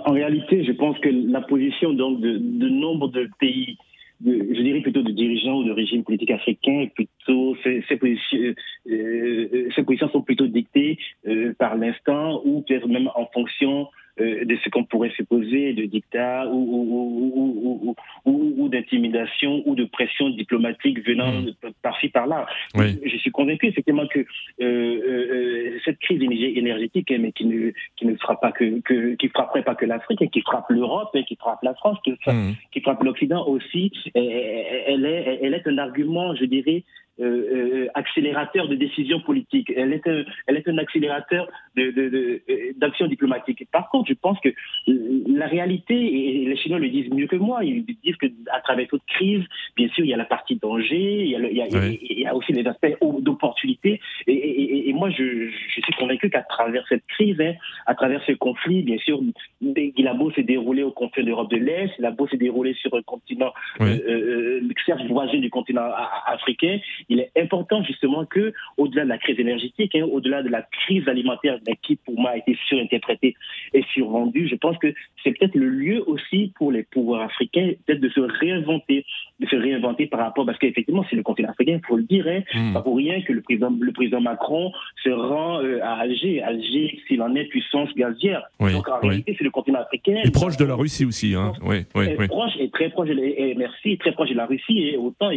En 0.06 0.12
réalité, 0.12 0.64
je 0.64 0.72
pense 0.72 0.98
que 0.98 1.08
la 1.08 1.40
position 1.40 1.92
donc 1.92 2.20
de, 2.20 2.68
nombre 2.68 3.08
de 3.08 3.28
pays 3.38 3.76
je 4.22 4.62
dirais 4.62 4.80
plutôt 4.80 5.02
de 5.02 5.12
dirigeants 5.12 5.60
ou 5.60 5.64
de 5.64 5.72
régimes 5.72 6.04
politiques 6.04 6.30
africains, 6.30 6.88
plutôt 6.94 7.56
ces, 7.64 7.96
positions, 7.96 8.54
euh, 8.90 9.68
ces 9.74 9.82
positions 9.82 10.10
sont 10.10 10.20
plutôt 10.20 10.46
dictées 10.46 10.98
euh, 11.26 11.54
par 11.58 11.76
l'instant 11.76 12.42
ou 12.44 12.60
peut-être 12.60 12.86
même 12.86 13.08
en 13.14 13.26
fonction 13.32 13.88
euh, 14.20 14.44
de 14.44 14.56
ce 14.62 14.68
qu'on 14.68 14.84
pourrait 14.84 15.10
supposer 15.10 15.72
de 15.72 15.84
dictat 15.86 16.46
ou, 16.48 16.58
ou, 16.58 17.96
ou, 18.24 18.54
ou 18.58 18.68
d'intimidation 18.68 19.62
ou 19.66 19.74
de 19.74 19.84
pression 19.84 20.30
diplomatique 20.30 21.06
venant 21.06 21.32
mmh. 21.32 21.72
par-ci 21.82 22.08
par-là. 22.08 22.46
Je 22.74 23.16
suis 23.16 23.30
convaincu 23.30 23.66
effectivement 23.66 24.06
que 24.06 24.20
euh, 24.20 24.24
euh, 24.62 25.78
cette 25.84 25.98
crise 25.98 26.22
énergétique, 26.22 27.10
hein, 27.10 27.18
mais 27.20 27.32
qui 27.32 27.46
ne 27.46 27.72
qui 27.96 28.06
ne 28.06 28.14
fera 28.16 28.38
pas 28.38 28.52
que, 28.52 28.80
que 28.80 29.14
qui 29.14 29.28
frapperait 29.28 29.62
pas 29.62 29.74
que 29.74 29.86
l'Afrique, 29.86 30.22
et 30.22 30.28
qui 30.28 30.42
frappe 30.42 30.68
l'Europe, 30.68 31.10
et 31.14 31.24
qui 31.24 31.36
frappe 31.36 31.62
la 31.62 31.74
France, 31.74 31.98
qui, 32.04 32.12
mmh. 32.12 32.52
qui 32.72 32.80
frappe 32.80 33.02
l'Occident 33.02 33.46
aussi, 33.46 33.92
elle 34.14 35.06
est 35.06 35.40
elle 35.42 35.54
est 35.54 35.66
un 35.66 35.78
argument, 35.78 36.34
je 36.34 36.44
dirais, 36.44 36.84
euh, 37.20 37.88
accélérateur 37.94 38.68
de 38.68 38.76
décisions 38.76 39.20
politiques. 39.20 39.72
Elle 39.76 39.92
est 39.92 40.06
un, 40.06 40.24
elle 40.46 40.56
est 40.56 40.68
un 40.68 40.78
accélérateur 40.78 41.48
d'action 41.76 43.04
de, 43.04 43.08
de, 43.08 43.14
diplomatique. 43.14 43.66
Par 43.70 43.88
contre, 43.90 44.08
je 44.08 44.14
pense 44.14 44.38
que 44.40 44.48
la 44.86 45.46
réalité, 45.46 45.94
et 45.94 46.46
les 46.46 46.56
Chinois 46.56 46.78
le 46.78 46.88
disent 46.88 47.10
mieux 47.10 47.26
que 47.26 47.36
moi, 47.36 47.64
ils 47.64 47.84
disent 47.84 48.16
que 48.16 48.26
à 48.52 48.60
travers 48.60 48.88
toute 48.88 49.04
crise, 49.06 49.44
bien 49.76 49.88
sûr, 49.88 50.04
il 50.04 50.08
y 50.08 50.14
a 50.14 50.16
la 50.16 50.24
partie 50.24 50.56
danger, 50.56 51.24
il 51.24 51.30
y 51.30 51.36
a, 51.36 51.38
il 51.40 51.56
y 51.56 51.62
a, 51.62 51.66
il 51.66 52.20
y 52.20 52.26
a 52.26 52.34
aussi 52.34 52.52
les 52.52 52.66
aspects 52.66 52.96
d'opportunité. 53.20 54.00
Et, 54.26 54.88
et, 54.88 54.92
moi, 54.92 55.10
je, 55.10 55.48
je 55.48 55.80
suis 55.80 55.92
convaincu 55.98 56.30
qu'à 56.30 56.42
travers 56.42 56.86
cette 56.88 57.06
crise, 57.06 57.40
hein, 57.40 57.52
à 57.86 57.94
travers 57.94 58.22
ce 58.24 58.32
conflit, 58.32 58.82
bien 58.82 58.98
sûr, 58.98 59.20
il 59.60 60.08
a 60.08 60.14
beau 60.14 60.30
s'est 60.32 60.42
déroulé 60.42 60.82
au 60.82 60.90
conflit 60.90 61.24
d'Europe 61.24 61.50
de 61.50 61.56
l'Est, 61.56 61.92
il 61.98 62.04
a 62.04 62.10
beau 62.10 62.26
s'est 62.28 62.36
déroulé 62.36 62.74
sur 62.74 62.94
un 62.94 63.02
continent, 63.02 63.52
oui. 63.80 64.00
euh, 64.08 64.60
certes 64.86 65.02
voisin 65.08 65.38
du 65.38 65.50
continent 65.50 65.88
africain, 66.26 66.78
il 67.10 67.20
est 67.20 67.32
important 67.36 67.82
justement 67.82 68.24
que, 68.24 68.54
au-delà 68.78 69.04
de 69.04 69.08
la 69.08 69.18
crise 69.18 69.38
énergétique, 69.38 69.94
hein, 69.96 70.06
au-delà 70.10 70.42
de 70.42 70.48
la 70.48 70.62
crise 70.62 71.06
alimentaire 71.08 71.58
qui 71.82 71.96
pour 71.96 72.18
moi 72.18 72.30
a 72.30 72.36
été 72.36 72.56
surinterprétée 72.66 73.34
et 73.74 73.82
survendue, 73.92 74.48
je 74.48 74.54
pense 74.54 74.78
que 74.78 74.94
c'est 75.22 75.36
peut-être 75.36 75.56
le 75.56 75.68
lieu 75.68 76.02
aussi 76.08 76.52
pour 76.54 76.72
les 76.72 76.84
pouvoirs 76.84 77.22
africains 77.22 77.72
peut-être 77.86 78.00
de 78.00 78.08
se 78.08 78.20
réinventer, 78.20 79.04
de 79.40 79.46
se 79.46 79.56
réinventer 79.56 80.06
par 80.06 80.20
rapport, 80.20 80.44
parce 80.46 80.58
qu'effectivement, 80.58 81.04
c'est 81.08 81.16
le 81.16 81.22
continent 81.22 81.48
africain, 81.50 81.80
il 81.82 81.86
faut 81.86 81.96
le 81.96 82.02
dire, 82.04 82.26
hein, 82.28 82.40
mm. 82.54 82.74
pas 82.74 82.82
pour 82.82 82.96
rien 82.96 83.20
que 83.22 83.32
le 83.32 83.40
président, 83.40 83.72
le 83.80 83.92
président 83.92 84.20
Macron 84.20 84.70
se 85.02 85.10
rend 85.10 85.62
euh, 85.62 85.80
à 85.82 85.94
Alger, 86.00 86.42
Alger, 86.42 87.00
s'il 87.08 87.22
en 87.22 87.34
est 87.34 87.44
puissance 87.46 87.88
gazière. 87.94 88.42
Oui, 88.60 88.72
Donc 88.72 88.88
en 88.88 88.98
oui. 89.02 89.08
réalité, 89.08 89.34
c'est 89.38 89.44
le 89.44 89.50
continent 89.50 89.80
africain. 89.80 90.16
Et 90.24 90.30
proche 90.30 90.56
de 90.58 90.64
la 90.66 90.74
Russie 90.74 91.04
aussi, 91.06 91.34
hein. 91.34 91.52
Oui, 91.62 91.78
oui, 91.94 92.06
oui. 92.18 92.26
proche 92.28 92.52
et 92.58 92.68
très 92.70 92.90
proche, 92.90 93.08
et, 93.08 93.50
et 93.50 93.54
merci, 93.54 93.96
très 93.98 94.12
proche 94.12 94.28
de 94.30 94.34
la 94.34 94.46
Russie. 94.46 94.78
Et 94.78 94.96
autant, 94.96 95.30
donc 95.30 95.34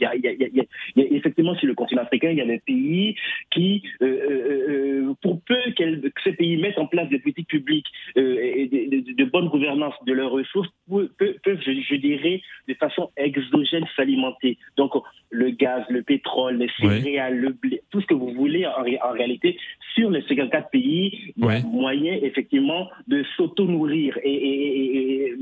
il 0.00 0.02
y 0.02 0.06
a, 0.06 0.14
y 0.16 0.28
a, 0.28 0.32
y 0.32 0.44
a, 0.44 0.48
y 0.96 1.00
a 1.02 1.04
effectivement 1.10 1.54
sur 1.56 1.66
le 1.66 1.74
continent 1.74 2.02
africain, 2.02 2.30
il 2.30 2.38
y 2.38 2.40
a 2.40 2.46
des 2.46 2.60
pays 2.60 3.16
qui, 3.50 3.82
euh, 4.02 4.06
euh, 4.06 5.12
pour 5.20 5.40
peu 5.42 5.56
que 5.76 5.84
ces 6.24 6.32
pays 6.32 6.56
mettent 6.58 6.78
en 6.78 6.86
place 6.86 7.08
des 7.08 7.18
politiques 7.18 7.48
publiques 7.48 7.86
et 8.16 8.68
de, 8.70 8.96
de- 8.96 9.12
de 9.12 9.24
bonne 9.24 9.48
gouvernance 9.48 9.94
de 10.06 10.12
leurs 10.12 10.30
ressources, 10.30 10.68
peuvent, 10.88 11.08
peuvent- 11.18 11.36
peuvent, 11.44 11.60
je, 11.66 11.72
je 11.72 11.94
dirais, 11.96 12.40
de 12.68 12.74
façon 12.74 13.10
exogène 13.36 13.84
s'alimenter. 13.96 14.58
Donc 14.76 14.92
le 15.30 15.50
gaz, 15.50 15.84
le 15.88 16.02
pétrole, 16.02 16.58
les 16.58 16.68
Oui. 16.82 17.00
céréales, 17.00 17.38
le 17.38 17.50
blé, 17.50 17.82
tout 17.90 18.00
ce 18.00 18.06
que 18.06 18.14
vous 18.14 18.32
voulez 18.34 18.66
en, 18.66 18.82
ré- 18.82 18.98
en 19.02 19.12
réalité, 19.12 19.58
sur 19.94 20.10
les 20.10 20.22
54 20.22 20.70
pays, 20.70 21.32
il 21.36 21.44
y 21.44 21.48
a 21.48 21.48
Oui. 21.48 21.62
moyen 21.64 22.14
effectivement 22.22 22.88
de 23.08 23.24
s'auto-nourrir. 23.36 24.18
Et, 24.24 25.34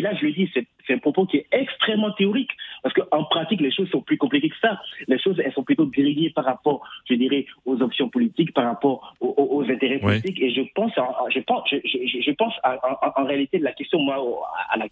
là, 0.00 0.14
je 0.14 0.26
le 0.26 0.32
dis, 0.32 0.50
c'est 0.54 0.94
un 0.94 0.98
propos 0.98 1.26
qui 1.26 1.38
est 1.38 1.46
extrêmement 1.52 2.10
théorique, 2.12 2.50
parce 2.82 2.94
qu'en 2.94 3.24
pratique, 3.24 3.60
les 3.60 3.70
choses 3.72 3.88
sont 3.90 4.00
plus 4.02 4.16
compliquées 4.16 4.48
que 4.48 4.58
ça. 4.60 4.80
Les 5.08 5.18
choses, 5.18 5.40
elles 5.44 5.52
sont 5.52 5.62
plutôt 5.64 5.86
grillées 5.86 6.30
par 6.30 6.44
rapport, 6.44 6.86
je 7.08 7.14
dirais, 7.14 7.46
aux 7.66 7.80
options 7.82 8.08
politiques, 8.08 8.52
par 8.52 8.64
rapport 8.64 9.14
aux, 9.20 9.64
intérêts 9.68 9.98
politiques. 9.98 10.40
Et 10.40 10.50
je 10.50 10.62
pense, 10.74 10.96
en- 10.98 11.28
je 11.30 11.40
pense, 11.40 11.62
je, 11.70 11.76
je- 11.84 12.20
je 12.22 12.30
pense 12.32 12.54
à- 12.62 12.78
en, 13.16 13.22
en 13.22 13.26
réalité 13.26 13.58
de 13.58 13.64
la 13.64 13.72
question, 13.72 13.98
moi, 14.00 14.16
à 14.70 14.76
la 14.78 14.86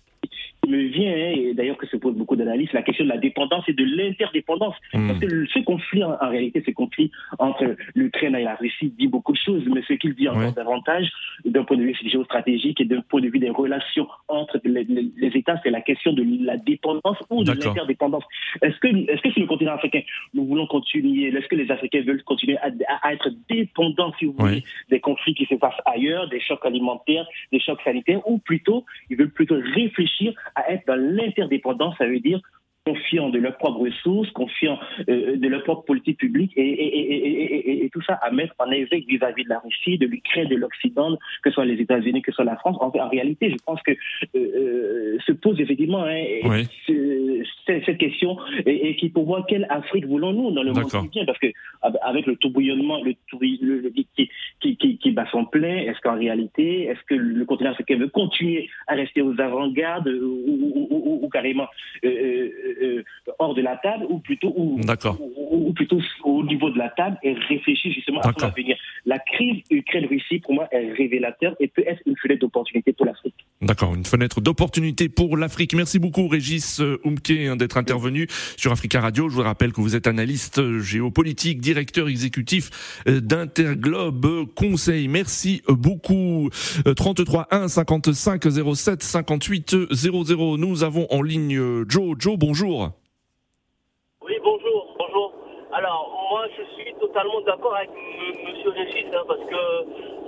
me 0.69 0.83
vient, 0.89 1.11
hein, 1.13 1.33
et 1.37 1.55
d'ailleurs 1.55 1.77
que 1.77 1.87
se 1.87 1.97
pose 1.97 2.15
beaucoup 2.15 2.37
d'analystes, 2.37 2.73
la 2.73 2.83
question 2.83 3.05
de 3.05 3.09
la 3.11 3.19
dépendance 3.19 3.65
et 3.69 3.73
de 3.73 3.85
l'interdépendance. 3.85 4.75
Mm. 4.95 5.09
Parce 5.09 5.19
que 5.21 5.27
le- 5.27 5.47
ce 5.47 5.59
conflit, 5.61 6.05
en, 6.05 6.13
en 6.21 6.29
réalité, 6.29 6.63
ce 6.65 6.71
conflit 6.73 7.11
entre 7.39 7.77
l'Ukraine 7.95 8.35
et 8.37 8.45
la 8.45 8.55
Russie 8.57 8.93
dit 8.99 9.09
beaucoup 9.09 9.33
de 9.33 9.39
choses, 9.39 9.65
mais 9.73 9.83
ce 9.89 9.95
qu'il 9.95 10.15
dit 10.15 10.29
encore 10.29 10.43
Ouais. 10.43 10.53
davantage, 10.53 11.11
d'un 11.45 11.65
point 11.65 11.77
de 11.77 11.83
vue 11.83 11.97
géostratégique 12.05 12.81
et 12.81 12.85
d'un 12.85 13.01
point 13.01 13.21
de 13.21 13.29
vue 13.29 13.39
des 13.39 13.51
relations 13.51 14.07
entre 14.29 14.61
les, 14.65 14.85
les- 14.85 15.11
les 15.17 15.37
États, 15.37 15.59
c'est 15.63 15.71
la 15.71 15.81
question 15.81 16.13
de 16.13 16.25
la 16.45 16.57
dépendance 16.57 17.17
ou 17.31 17.45
de 17.45 17.53
l'interdépendance. 17.53 18.25
Est-ce 18.63 18.79
que, 18.79 18.89
est-ce 19.11 19.23
que 19.23 19.31
sur 19.31 19.41
le 19.41 19.47
continent 19.47 19.73
africain, 19.73 20.01
nous 20.35 20.45
voulons 20.47 20.67
continuer, 20.67 21.29
est-ce 21.29 21.47
que 21.49 21.57
les 21.57 21.71
Africains 21.71 22.03
veulent 22.03 22.23
continuer 22.23 22.57
à, 22.59 22.69
à 23.03 23.13
être 23.15 23.31
dépendants, 23.49 24.13
si 24.19 24.27
vous 24.27 24.35
Ouais. 24.39 24.49
voulez, 24.49 24.65
des 24.91 25.01
conflits 25.01 25.35
qui 25.35 25.47
se 25.47 25.55
passent 25.55 25.81
ailleurs, 25.87 26.29
des 26.29 26.41
chocs 26.41 26.65
alimentaires, 26.65 27.27
des 27.53 27.61
chocs 27.61 27.81
sanitaires, 27.83 28.21
ou 28.29 28.39
plutôt, 28.39 28.85
ils 29.11 29.17
veulent 29.17 29.31
plutôt 29.31 29.57
réfléchir 29.75 30.33
à 30.59 30.71
être 30.73 30.87
dans 30.87 31.01
l'interdépendance, 31.01 31.97
ça 31.99 32.07
veut 32.07 32.21
dire 32.21 32.41
confiant 32.89 33.29
de 33.35 33.39
leurs 33.39 33.57
propres 33.63 33.81
ressources, 33.89 34.31
confiant 34.43 34.79
euh, 35.09 35.37
de 35.37 35.49
leur 35.53 35.63
propre 35.69 35.85
politique 35.91 36.19
publique 36.19 36.53
et, 36.57 36.63
et, 36.85 36.87
et, 36.87 37.17
et, 37.17 37.71
et- 37.71 37.85
et 37.85 37.91
tout 37.95 38.03
ça 38.09 38.15
à 38.27 38.31
mettre 38.31 38.55
en 38.59 38.71
éveil 38.71 39.05
vis-à-vis 39.09 39.45
de 39.45 39.49
la 39.49 39.59
Russie, 39.67 39.97
de 39.99 40.07
l'Ukraine, 40.07 40.49
de 40.49 40.57
l'Occident, 40.57 41.11
que 41.43 41.51
ce 41.51 41.55
soit 41.57 41.65
les 41.73 41.81
États-Unis, 41.87 42.23
que 42.23 42.31
ce 42.33 42.37
soit 42.37 42.45
la 42.45 42.57
France. 42.57 42.77
En, 42.81 42.89
en 43.07 43.09
réalité, 43.17 43.51
je 43.51 43.57
pense 43.69 43.81
que 43.83 43.93
euh, 43.93 43.97
euh, 44.37 45.19
se 45.27 45.33
pose 45.33 45.61
effectivement 45.61 46.05
hein, 46.05 46.23
Oui. 46.45 46.61
ce- 46.87 47.43
ce- 47.67 47.81
cette 47.87 47.99
question 47.99 48.37
et, 48.67 48.77
et 48.91 48.97
qui 48.97 49.09
pour 49.11 49.27
moi 49.27 49.45
quelle 49.49 49.67
Afrique 49.71 50.07
voulons-nous 50.07 50.51
dans 50.53 50.63
le 50.63 50.73
monde 50.73 50.91
qui 50.91 51.09
vient 51.15 51.25
parce 51.31 51.39
que 51.39 51.49
ab- 51.83 51.99
avec 52.03 52.25
le 52.27 52.37
tourbillonnement 52.37 52.99
le, 53.05 53.13
le, 53.41 53.81
le- 53.85 53.91
qui, 54.17 54.29
qui, 54.61 54.77
qui, 54.81 54.99
qui 54.99 55.11
bat 55.11 55.27
son 55.31 55.45
plein 55.45 55.77
est-ce 55.89 56.01
qu'en 56.05 56.19
réalité 56.19 56.85
est-ce 56.89 57.03
que 57.09 57.15
le 57.15 57.45
continent 57.45 57.71
africain 57.71 57.97
veut 57.99 58.09
continuer 58.09 58.69
à 58.87 58.95
rester 58.95 59.21
aux 59.23 59.39
avant-gardes 59.41 60.09
euh, 60.09 60.21
ou, 60.51 60.55
ou- 60.65 60.89
ou- 60.91 61.03
ou- 61.09 61.21
ou 61.25 61.29
carrément 61.29 61.67
euh, 62.05 62.49
euh, 62.83 63.05
hors 63.39 63.55
de 63.55 63.63
la 63.63 63.77
table 63.77 64.07
ou 64.09 64.19
plutôt 64.19 64.53
ou, 64.57 64.81
D'accord. 64.81 65.19
ou, 65.21 65.69
ou 65.69 65.73
plutôt 65.73 66.01
au 66.25 66.45
niveau 66.45 66.71
de 66.71 66.79
la 66.79 66.89
table 66.91 67.19
et 67.23 67.35
réfléchir 67.35 67.93
justement 67.93 68.21
à 68.21 68.33
son 68.37 68.47
avenir. 68.47 68.77
La 69.07 69.19
crise 69.19 69.63
Ukraine-Russie, 69.71 70.41
pour 70.41 70.55
moi, 70.55 70.69
est 70.71 70.93
révélateur 70.93 71.55
et 71.61 71.69
peut 71.69 71.85
être 71.87 72.01
une 72.07 72.17
fenêtre 72.17 72.41
d'opportunité 72.41 72.93
pour 72.93 73.07
l'Afrique. 73.07 73.35
D'accord, 73.61 73.95
une 73.95 74.05
fenêtre 74.05 74.41
d'opportunité 74.41 75.09
pour 75.09 75.37
l'Afrique. 75.37 75.75
Merci 75.75 75.99
beaucoup 75.99 76.29
Régis 76.29 76.81
euh, 76.81 77.01
Oumke 77.05 77.31
hein, 77.31 77.57
d'être 77.57 77.77
intervenu 77.77 78.29
sur 78.57 78.71
Africa 78.71 79.01
Radio. 79.01 79.29
Je 79.29 79.35
vous 79.35 79.43
rappelle 79.43 79.73
que 79.73 79.81
vous 79.81 79.97
êtes 79.97 80.07
analyste 80.07 80.59
euh, 80.59 80.81
géopolitique, 80.81 81.61
directeur 81.61 82.09
exécutif 82.09 83.03
d'Interglobe 83.07 84.47
Conseil. 84.55 85.09
Merci 85.09 85.63
beaucoup. 85.69 86.51
Euh, 86.87 86.95
33 86.95 87.49
1 87.51 87.69
55 87.69 88.45
07 88.75 89.03
58 89.03 89.77
00. 89.91 90.57
Nous 90.59 90.85
avons 90.85 91.07
en 91.11 91.23
ligne 91.23 91.59
Joe. 91.89 92.17
Joe, 92.19 92.39
bonjour. 92.39 92.68
Oui, 92.71 94.35
bonjour, 94.45 94.95
bonjour. 94.99 95.33
Alors, 95.73 96.29
moi, 96.31 96.45
je 96.57 96.63
suis 96.75 96.93
totalement 97.01 97.41
d'accord 97.41 97.75
avec 97.75 97.89
M. 97.89 98.37
Monsieur 98.47 98.71
Régis, 98.71 99.07
hein, 99.15 99.23
parce 99.27 99.41
que 99.41 99.57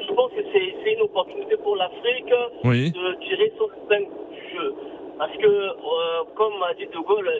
je 0.08 0.12
pense 0.14 0.30
que 0.32 0.40
c'est 0.50 0.92
une 0.94 1.02
opportunité 1.02 1.56
pour 1.58 1.76
l'Afrique 1.76 2.32
Oui. 2.64 2.92
de 2.92 3.14
tirer 3.24 3.52
son 3.58 3.66
épingle 3.84 4.08
du 4.32 4.56
jeu. 4.56 4.74
Parce 5.18 5.36
que, 5.36 5.46
euh, 5.46 6.24
comme 6.34 6.62
a 6.62 6.72
dit 6.74 6.86
De 6.86 6.98
Gaulle, 7.00 7.30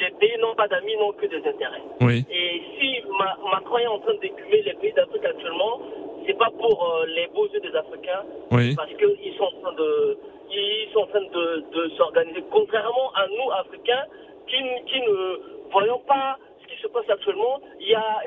les 0.00 0.10
pays 0.18 0.36
n'ont 0.40 0.56
pas 0.56 0.66
d'amis, 0.66 0.96
n'ont 0.96 1.12
que 1.12 1.26
des 1.26 1.46
intérêts. 1.48 1.82
Oui. 2.00 2.24
Et 2.28 2.62
si 2.80 3.02
Ma- 3.16 3.38
Macron 3.52 3.78
est 3.78 3.86
en 3.86 4.00
train 4.00 4.14
d'écumer 4.14 4.62
les 4.62 4.74
pays 4.74 4.92
d'Afrique 4.94 5.24
actuellement, 5.24 5.80
c'est 6.26 6.36
pas 6.36 6.50
pour 6.58 6.82
euh, 6.96 7.06
les 7.06 7.28
beaux 7.28 7.46
yeux 7.46 7.60
des 7.60 7.74
Africains, 7.76 8.24
Oui. 8.50 8.74
parce 8.74 8.90
qu'ils 8.94 9.34
sont 9.38 9.44
en 9.44 9.60
train 9.62 9.72
de, 9.74 10.18
ils 10.50 10.88
sont 10.92 11.00
en 11.02 11.06
train 11.06 11.22
de, 11.22 11.64
de 11.72 11.88
s'organiser. 11.90 12.42
Contrairement 12.50 13.12
à 13.14 13.28
nous, 13.28 13.50
Africains, 13.52 14.04
qui, 14.50 14.58
qui 14.90 15.00
ne 15.00 15.70
voyons 15.70 16.00
pas 16.00 16.38
ce 16.62 16.66
qui 16.74 16.82
se 16.82 16.88
passe 16.88 17.08
actuellement, 17.08 17.60
il 17.80 17.88
y 17.88 17.94
a 17.94 18.18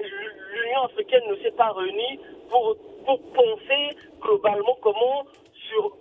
l'Union 0.54 0.82
africaine 0.86 1.22
ne 1.30 1.36
s'est 1.38 1.52
pas 1.52 1.72
réunie 1.72 2.20
pour, 2.50 2.76
pour 3.06 3.20
penser 3.34 3.84
globalement 4.22 4.78
comment 4.82 5.26
sur 5.70 5.98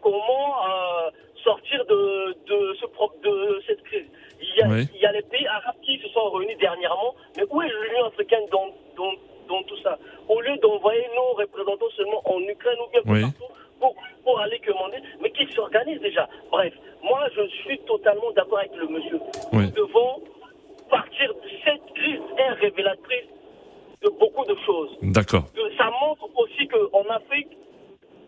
comment 0.00 0.46
euh, 0.68 1.10
sortir 1.42 1.84
de, 1.86 2.34
de, 2.46 2.76
ce, 2.80 2.86
de 3.28 3.62
cette 3.66 3.82
crise. 3.82 4.06
Il 4.40 4.56
y, 4.56 4.62
a, 4.62 4.68
Oui. 4.68 4.86
il 4.94 5.00
y 5.00 5.06
a 5.06 5.12
les 5.12 5.22
pays 5.22 5.46
arabes 5.48 5.80
qui 5.82 5.98
se 5.98 6.08
sont 6.10 6.30
réunis 6.30 6.54
dernièrement, 6.56 7.14
mais 7.36 7.42
où 7.50 7.60
est 7.62 7.68
l'Union 7.68 8.04
africaine 8.06 8.46
dans, 8.52 8.68
dans, 8.96 9.12
dans 9.48 9.62
tout 9.64 9.76
ça? 9.78 9.98
Au 10.28 10.40
lieu 10.40 10.56
d'envoyer 10.58 11.04
nos 11.16 11.32
représentants 11.34 11.90
seulement 11.96 12.22
en 12.24 12.38
Ukraine 12.40 12.78
ou 12.86 12.90
bien 12.92 13.00
Oui. 13.06 13.22
partout 13.22 13.52
pour, 13.80 13.94
pour 14.24 14.40
aller 14.40 14.60
commander, 14.60 14.98
mais 15.20 15.30
qu'ils 15.32 15.52
s'organisent 15.52 16.00
déjà? 16.00 16.28
Bref, 16.50 16.72
moi 17.02 17.20
je 17.36 17.46
suis 17.62 17.78
totalement 17.80 18.30
d'accord 18.36 18.58
avec 18.58 18.74
le 18.76 18.86
monsieur. 18.88 19.20
Oui. 19.52 19.64
Nous 19.66 19.70
devons 19.86 20.22
partir 20.90 21.32
de 21.34 21.48
cette 21.64 21.94
crise 21.94 22.20
est 22.38 22.52
révélatrice 22.60 23.28
de 24.02 24.08
beaucoup 24.20 24.44
de 24.44 24.56
choses. 24.64 24.96
D'accord. 25.02 25.44
Ça 25.76 25.90
montre 26.02 26.28
aussi 26.36 26.66
qu'en 26.68 27.02
Afrique, 27.10 27.48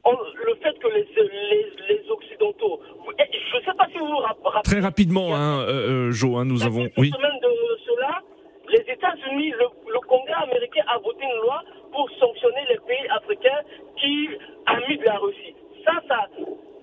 on- 0.05 0.13
le 0.47 0.55
fait 0.63 0.77
que 0.79 0.89
les, 0.89 1.07
les, 1.17 1.67
les 1.89 2.11
Occidentaux, 2.11 2.81
eh, 3.19 3.25
je 3.53 3.57
ne 3.57 3.63
sais 3.63 3.75
pas 3.77 3.87
si 3.93 3.99
vous 3.99 4.07
vous 4.07 4.17
rap- 4.17 4.39
rappelez, 4.43 4.71
Très 4.73 4.81
rapidement, 4.81 5.35
hein, 5.35 5.63
euh, 5.63 6.09
euh, 6.09 6.13
Joe, 6.13 6.39
hein, 6.39 6.45
nous 6.45 6.65
avons. 6.65 6.89
Oui 6.97 7.11
de 7.11 7.77
cela, 7.87 8.21
les 8.69 8.85
États-Unis, 8.93 9.51
le, 9.51 9.67
le 9.93 10.01
Congrès 10.01 10.35
américain 10.43 10.83
a 10.89 10.99
voté 10.99 11.25
une 11.25 11.41
loi 11.43 11.63
pour 11.93 12.09
sanctionner 12.19 12.65
les 12.69 12.79
pays 12.87 13.09
africains 13.11 13.61
qui 13.97 14.29
amis 14.67 14.99
de 14.99 15.05
la 15.05 15.19
Russie. 15.19 15.55
Ça, 15.85 15.93
ça, 16.09 16.27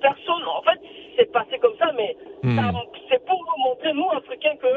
personne, 0.01 0.43
en 0.47 0.61
fait, 0.63 0.79
c'est 1.17 1.31
passé 1.31 1.57
comme 1.59 1.75
ça, 1.77 1.91
mais 1.95 2.15
Hmm. 2.43 2.55
ça- 2.55 2.71
c'est 3.09 3.25
pour 3.25 3.39
nous 3.39 3.63
montrer, 3.69 3.93
nous, 3.93 4.09
Africains, 4.11 4.55
que 4.57 4.67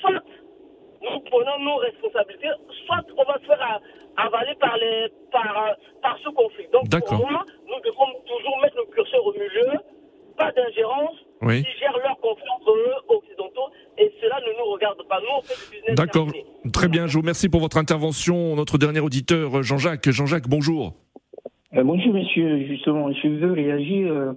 soit 0.00 0.22
nous 1.02 1.20
prenons 1.30 1.58
nos 1.60 1.76
responsabilités, 1.76 2.48
soit 2.86 3.02
on 3.16 3.24
va 3.24 3.38
se 3.40 3.46
faire 3.46 3.62
a- 3.62 3.80
avaler 4.26 4.54
par, 4.58 4.76
les, 4.78 5.06
par, 5.30 5.76
par 6.02 6.18
ce 6.24 6.28
conflit. 6.30 6.66
Donc, 6.72 6.90
pour 6.90 7.00
D'accord. 7.00 7.30
moi, 7.30 7.44
nous 7.68 7.80
devons 7.84 8.06
toujours 8.26 8.58
mettre 8.62 8.76
le 8.78 8.84
curseur 8.92 9.24
au 9.24 9.32
milieu, 9.32 9.78
pas 10.36 10.50
d'ingérence, 10.52 11.14
Oui. 11.42 11.62
qui 11.62 11.70
gèrent 11.78 11.98
leurs 11.98 12.18
conflits 12.18 12.50
entre 12.50 12.70
eux, 12.72 12.94
occidentaux, 13.08 13.68
et 13.96 14.12
cela 14.20 14.40
ne 14.40 14.58
nous 14.58 14.64
regarde 14.72 15.00
pas. 15.08 15.20
Nous, 15.20 15.26
on 15.36 15.42
fait 15.42 15.54
du 15.66 15.70
business 15.76 15.94
D'accord. 15.96 16.26
Très 16.72 16.88
bien, 16.88 16.97
je 17.08 17.14
vous 17.14 17.20
remercie 17.20 17.48
pour 17.48 17.60
votre 17.60 17.78
intervention. 17.78 18.54
Notre 18.54 18.78
dernier 18.78 19.00
auditeur, 19.00 19.62
Jean-Jacques. 19.62 20.10
Jean-Jacques, 20.10 20.48
bonjour. 20.48 20.94
Euh, 21.74 21.82
bonjour, 21.82 22.12
monsieur. 22.12 22.66
Justement, 22.66 23.10
je 23.12 23.28
veux 23.28 23.52
réagir. 23.52 24.12
Euh, 24.12 24.32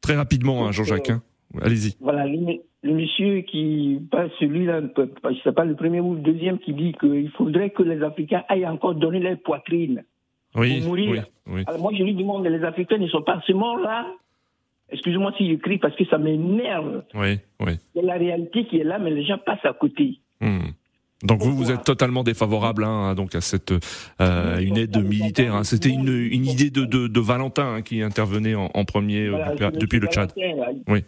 Très 0.00 0.16
rapidement, 0.16 0.66
hein, 0.66 0.72
Jean-Jacques. 0.72 1.10
Hein. 1.10 1.22
Allez-y. 1.62 1.96
Voilà, 2.00 2.26
le, 2.26 2.92
monsieur 2.92 3.42
qui 3.42 4.00
passe 4.10 4.30
celui-là, 4.40 4.80
sais 5.44 5.52
pas 5.52 5.64
le 5.64 5.76
premier 5.76 6.00
ou 6.00 6.14
le 6.14 6.20
deuxième, 6.20 6.58
qui 6.58 6.72
dit 6.72 6.94
qu'il 6.98 7.30
faudrait 7.30 7.70
que 7.70 7.82
les 7.82 8.02
Africains 8.02 8.42
aillent 8.48 8.66
encore 8.66 8.96
donner 8.96 9.20
leur 9.20 9.38
poitrine 9.38 10.04
oui, 10.56 10.80
pour 10.80 10.88
mourir. 10.88 11.24
Oui, 11.46 11.62
Alors 11.66 11.80
moi, 11.80 11.92
je 11.96 12.02
lui 12.02 12.14
demande, 12.14 12.46
les 12.46 12.64
Africains 12.64 12.98
ne 12.98 13.08
sont 13.08 13.22
pas 13.22 13.40
seulement 13.46 13.76
là? 13.76 14.06
Excusez-moi 14.90 15.32
si 15.38 15.50
je 15.50 15.56
crie 15.56 15.78
parce 15.78 15.96
que 15.96 16.04
ça 16.06 16.18
m'énerve. 16.18 17.04
Oui, 17.14 17.38
oui. 17.60 17.78
Il 17.94 18.02
y 18.02 18.04
a 18.04 18.06
la 18.06 18.18
réalité 18.18 18.66
qui 18.66 18.78
est 18.78 18.84
là, 18.84 18.98
mais 18.98 19.10
les 19.10 19.24
gens 19.24 19.38
passent 19.38 19.64
à 19.64 19.72
côté. 19.72 20.18
Hmm. 20.40 20.70
Donc 21.24 21.42
vous, 21.42 21.56
vous 21.56 21.70
êtes 21.70 21.84
totalement 21.84 22.22
défavorable 22.22 22.84
hein, 22.84 23.14
donc 23.14 23.34
à 23.34 23.40
cette 23.40 23.72
euh, 24.20 24.58
une 24.58 24.76
aide 24.76 24.96
militaire. 25.02 25.54
Hein. 25.54 25.64
C'était 25.64 25.88
une, 25.88 26.08
une, 26.08 26.46
idée 26.46 26.70
de, 26.70 26.84
de, 26.84 27.08
de 27.08 27.20
Valentin 27.20 27.76
hein, 27.76 27.82
qui 27.82 28.02
intervenait 28.02 28.54
en, 28.54 28.70
en 28.74 28.84
premier 28.84 29.26
euh, 29.26 29.70
depuis, 29.70 30.00
le 30.00 30.08
Tchad. 30.08 30.32
Oui. 30.88 31.04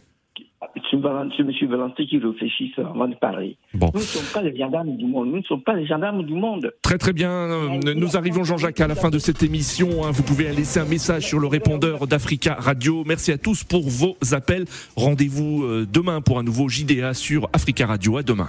C'est 0.90 0.96
M. 0.96 1.52
Valentin 1.70 2.04
qui 2.04 2.18
réfléchit 2.18 2.72
avant 2.78 3.08
de 3.08 3.14
parler. 3.14 3.56
Bon. 3.74 3.90
Nous 3.94 4.00
ne 4.00 4.04
sommes 4.04 4.32
pas 4.32 4.42
les 4.42 4.56
gendarmes 4.56 4.96
du 4.96 5.04
monde. 5.04 5.28
Nous 5.28 5.36
ne 5.38 5.42
sommes 5.42 5.62
pas 5.62 5.74
les 5.74 5.86
gendarmes 5.86 6.24
du 6.24 6.34
monde. 6.34 6.72
Très 6.82 6.98
très 6.98 7.12
bien. 7.12 7.30
Euh, 7.30 7.94
nous 7.94 8.16
arrivons, 8.16 8.44
Jean-Jacques, 8.44 8.80
à 8.80 8.86
la 8.86 8.94
fin 8.94 9.10
de 9.10 9.18
cette 9.18 9.42
émission. 9.42 9.88
Vous 10.10 10.22
pouvez 10.22 10.50
laisser 10.52 10.80
un 10.80 10.86
message 10.86 11.26
sur 11.26 11.38
le 11.38 11.46
répondeur 11.46 12.06
d'Africa 12.06 12.54
Radio. 12.54 13.04
Merci 13.06 13.32
à 13.32 13.38
tous 13.38 13.64
pour 13.64 13.82
vos 13.82 14.16
appels. 14.32 14.64
Rendez-vous 14.96 15.64
demain 15.92 16.20
pour 16.20 16.38
un 16.38 16.42
nouveau 16.42 16.68
JDA 16.68 17.14
sur 17.14 17.48
Africa 17.52 17.86
Radio. 17.86 18.16
À 18.16 18.22
demain. 18.22 18.48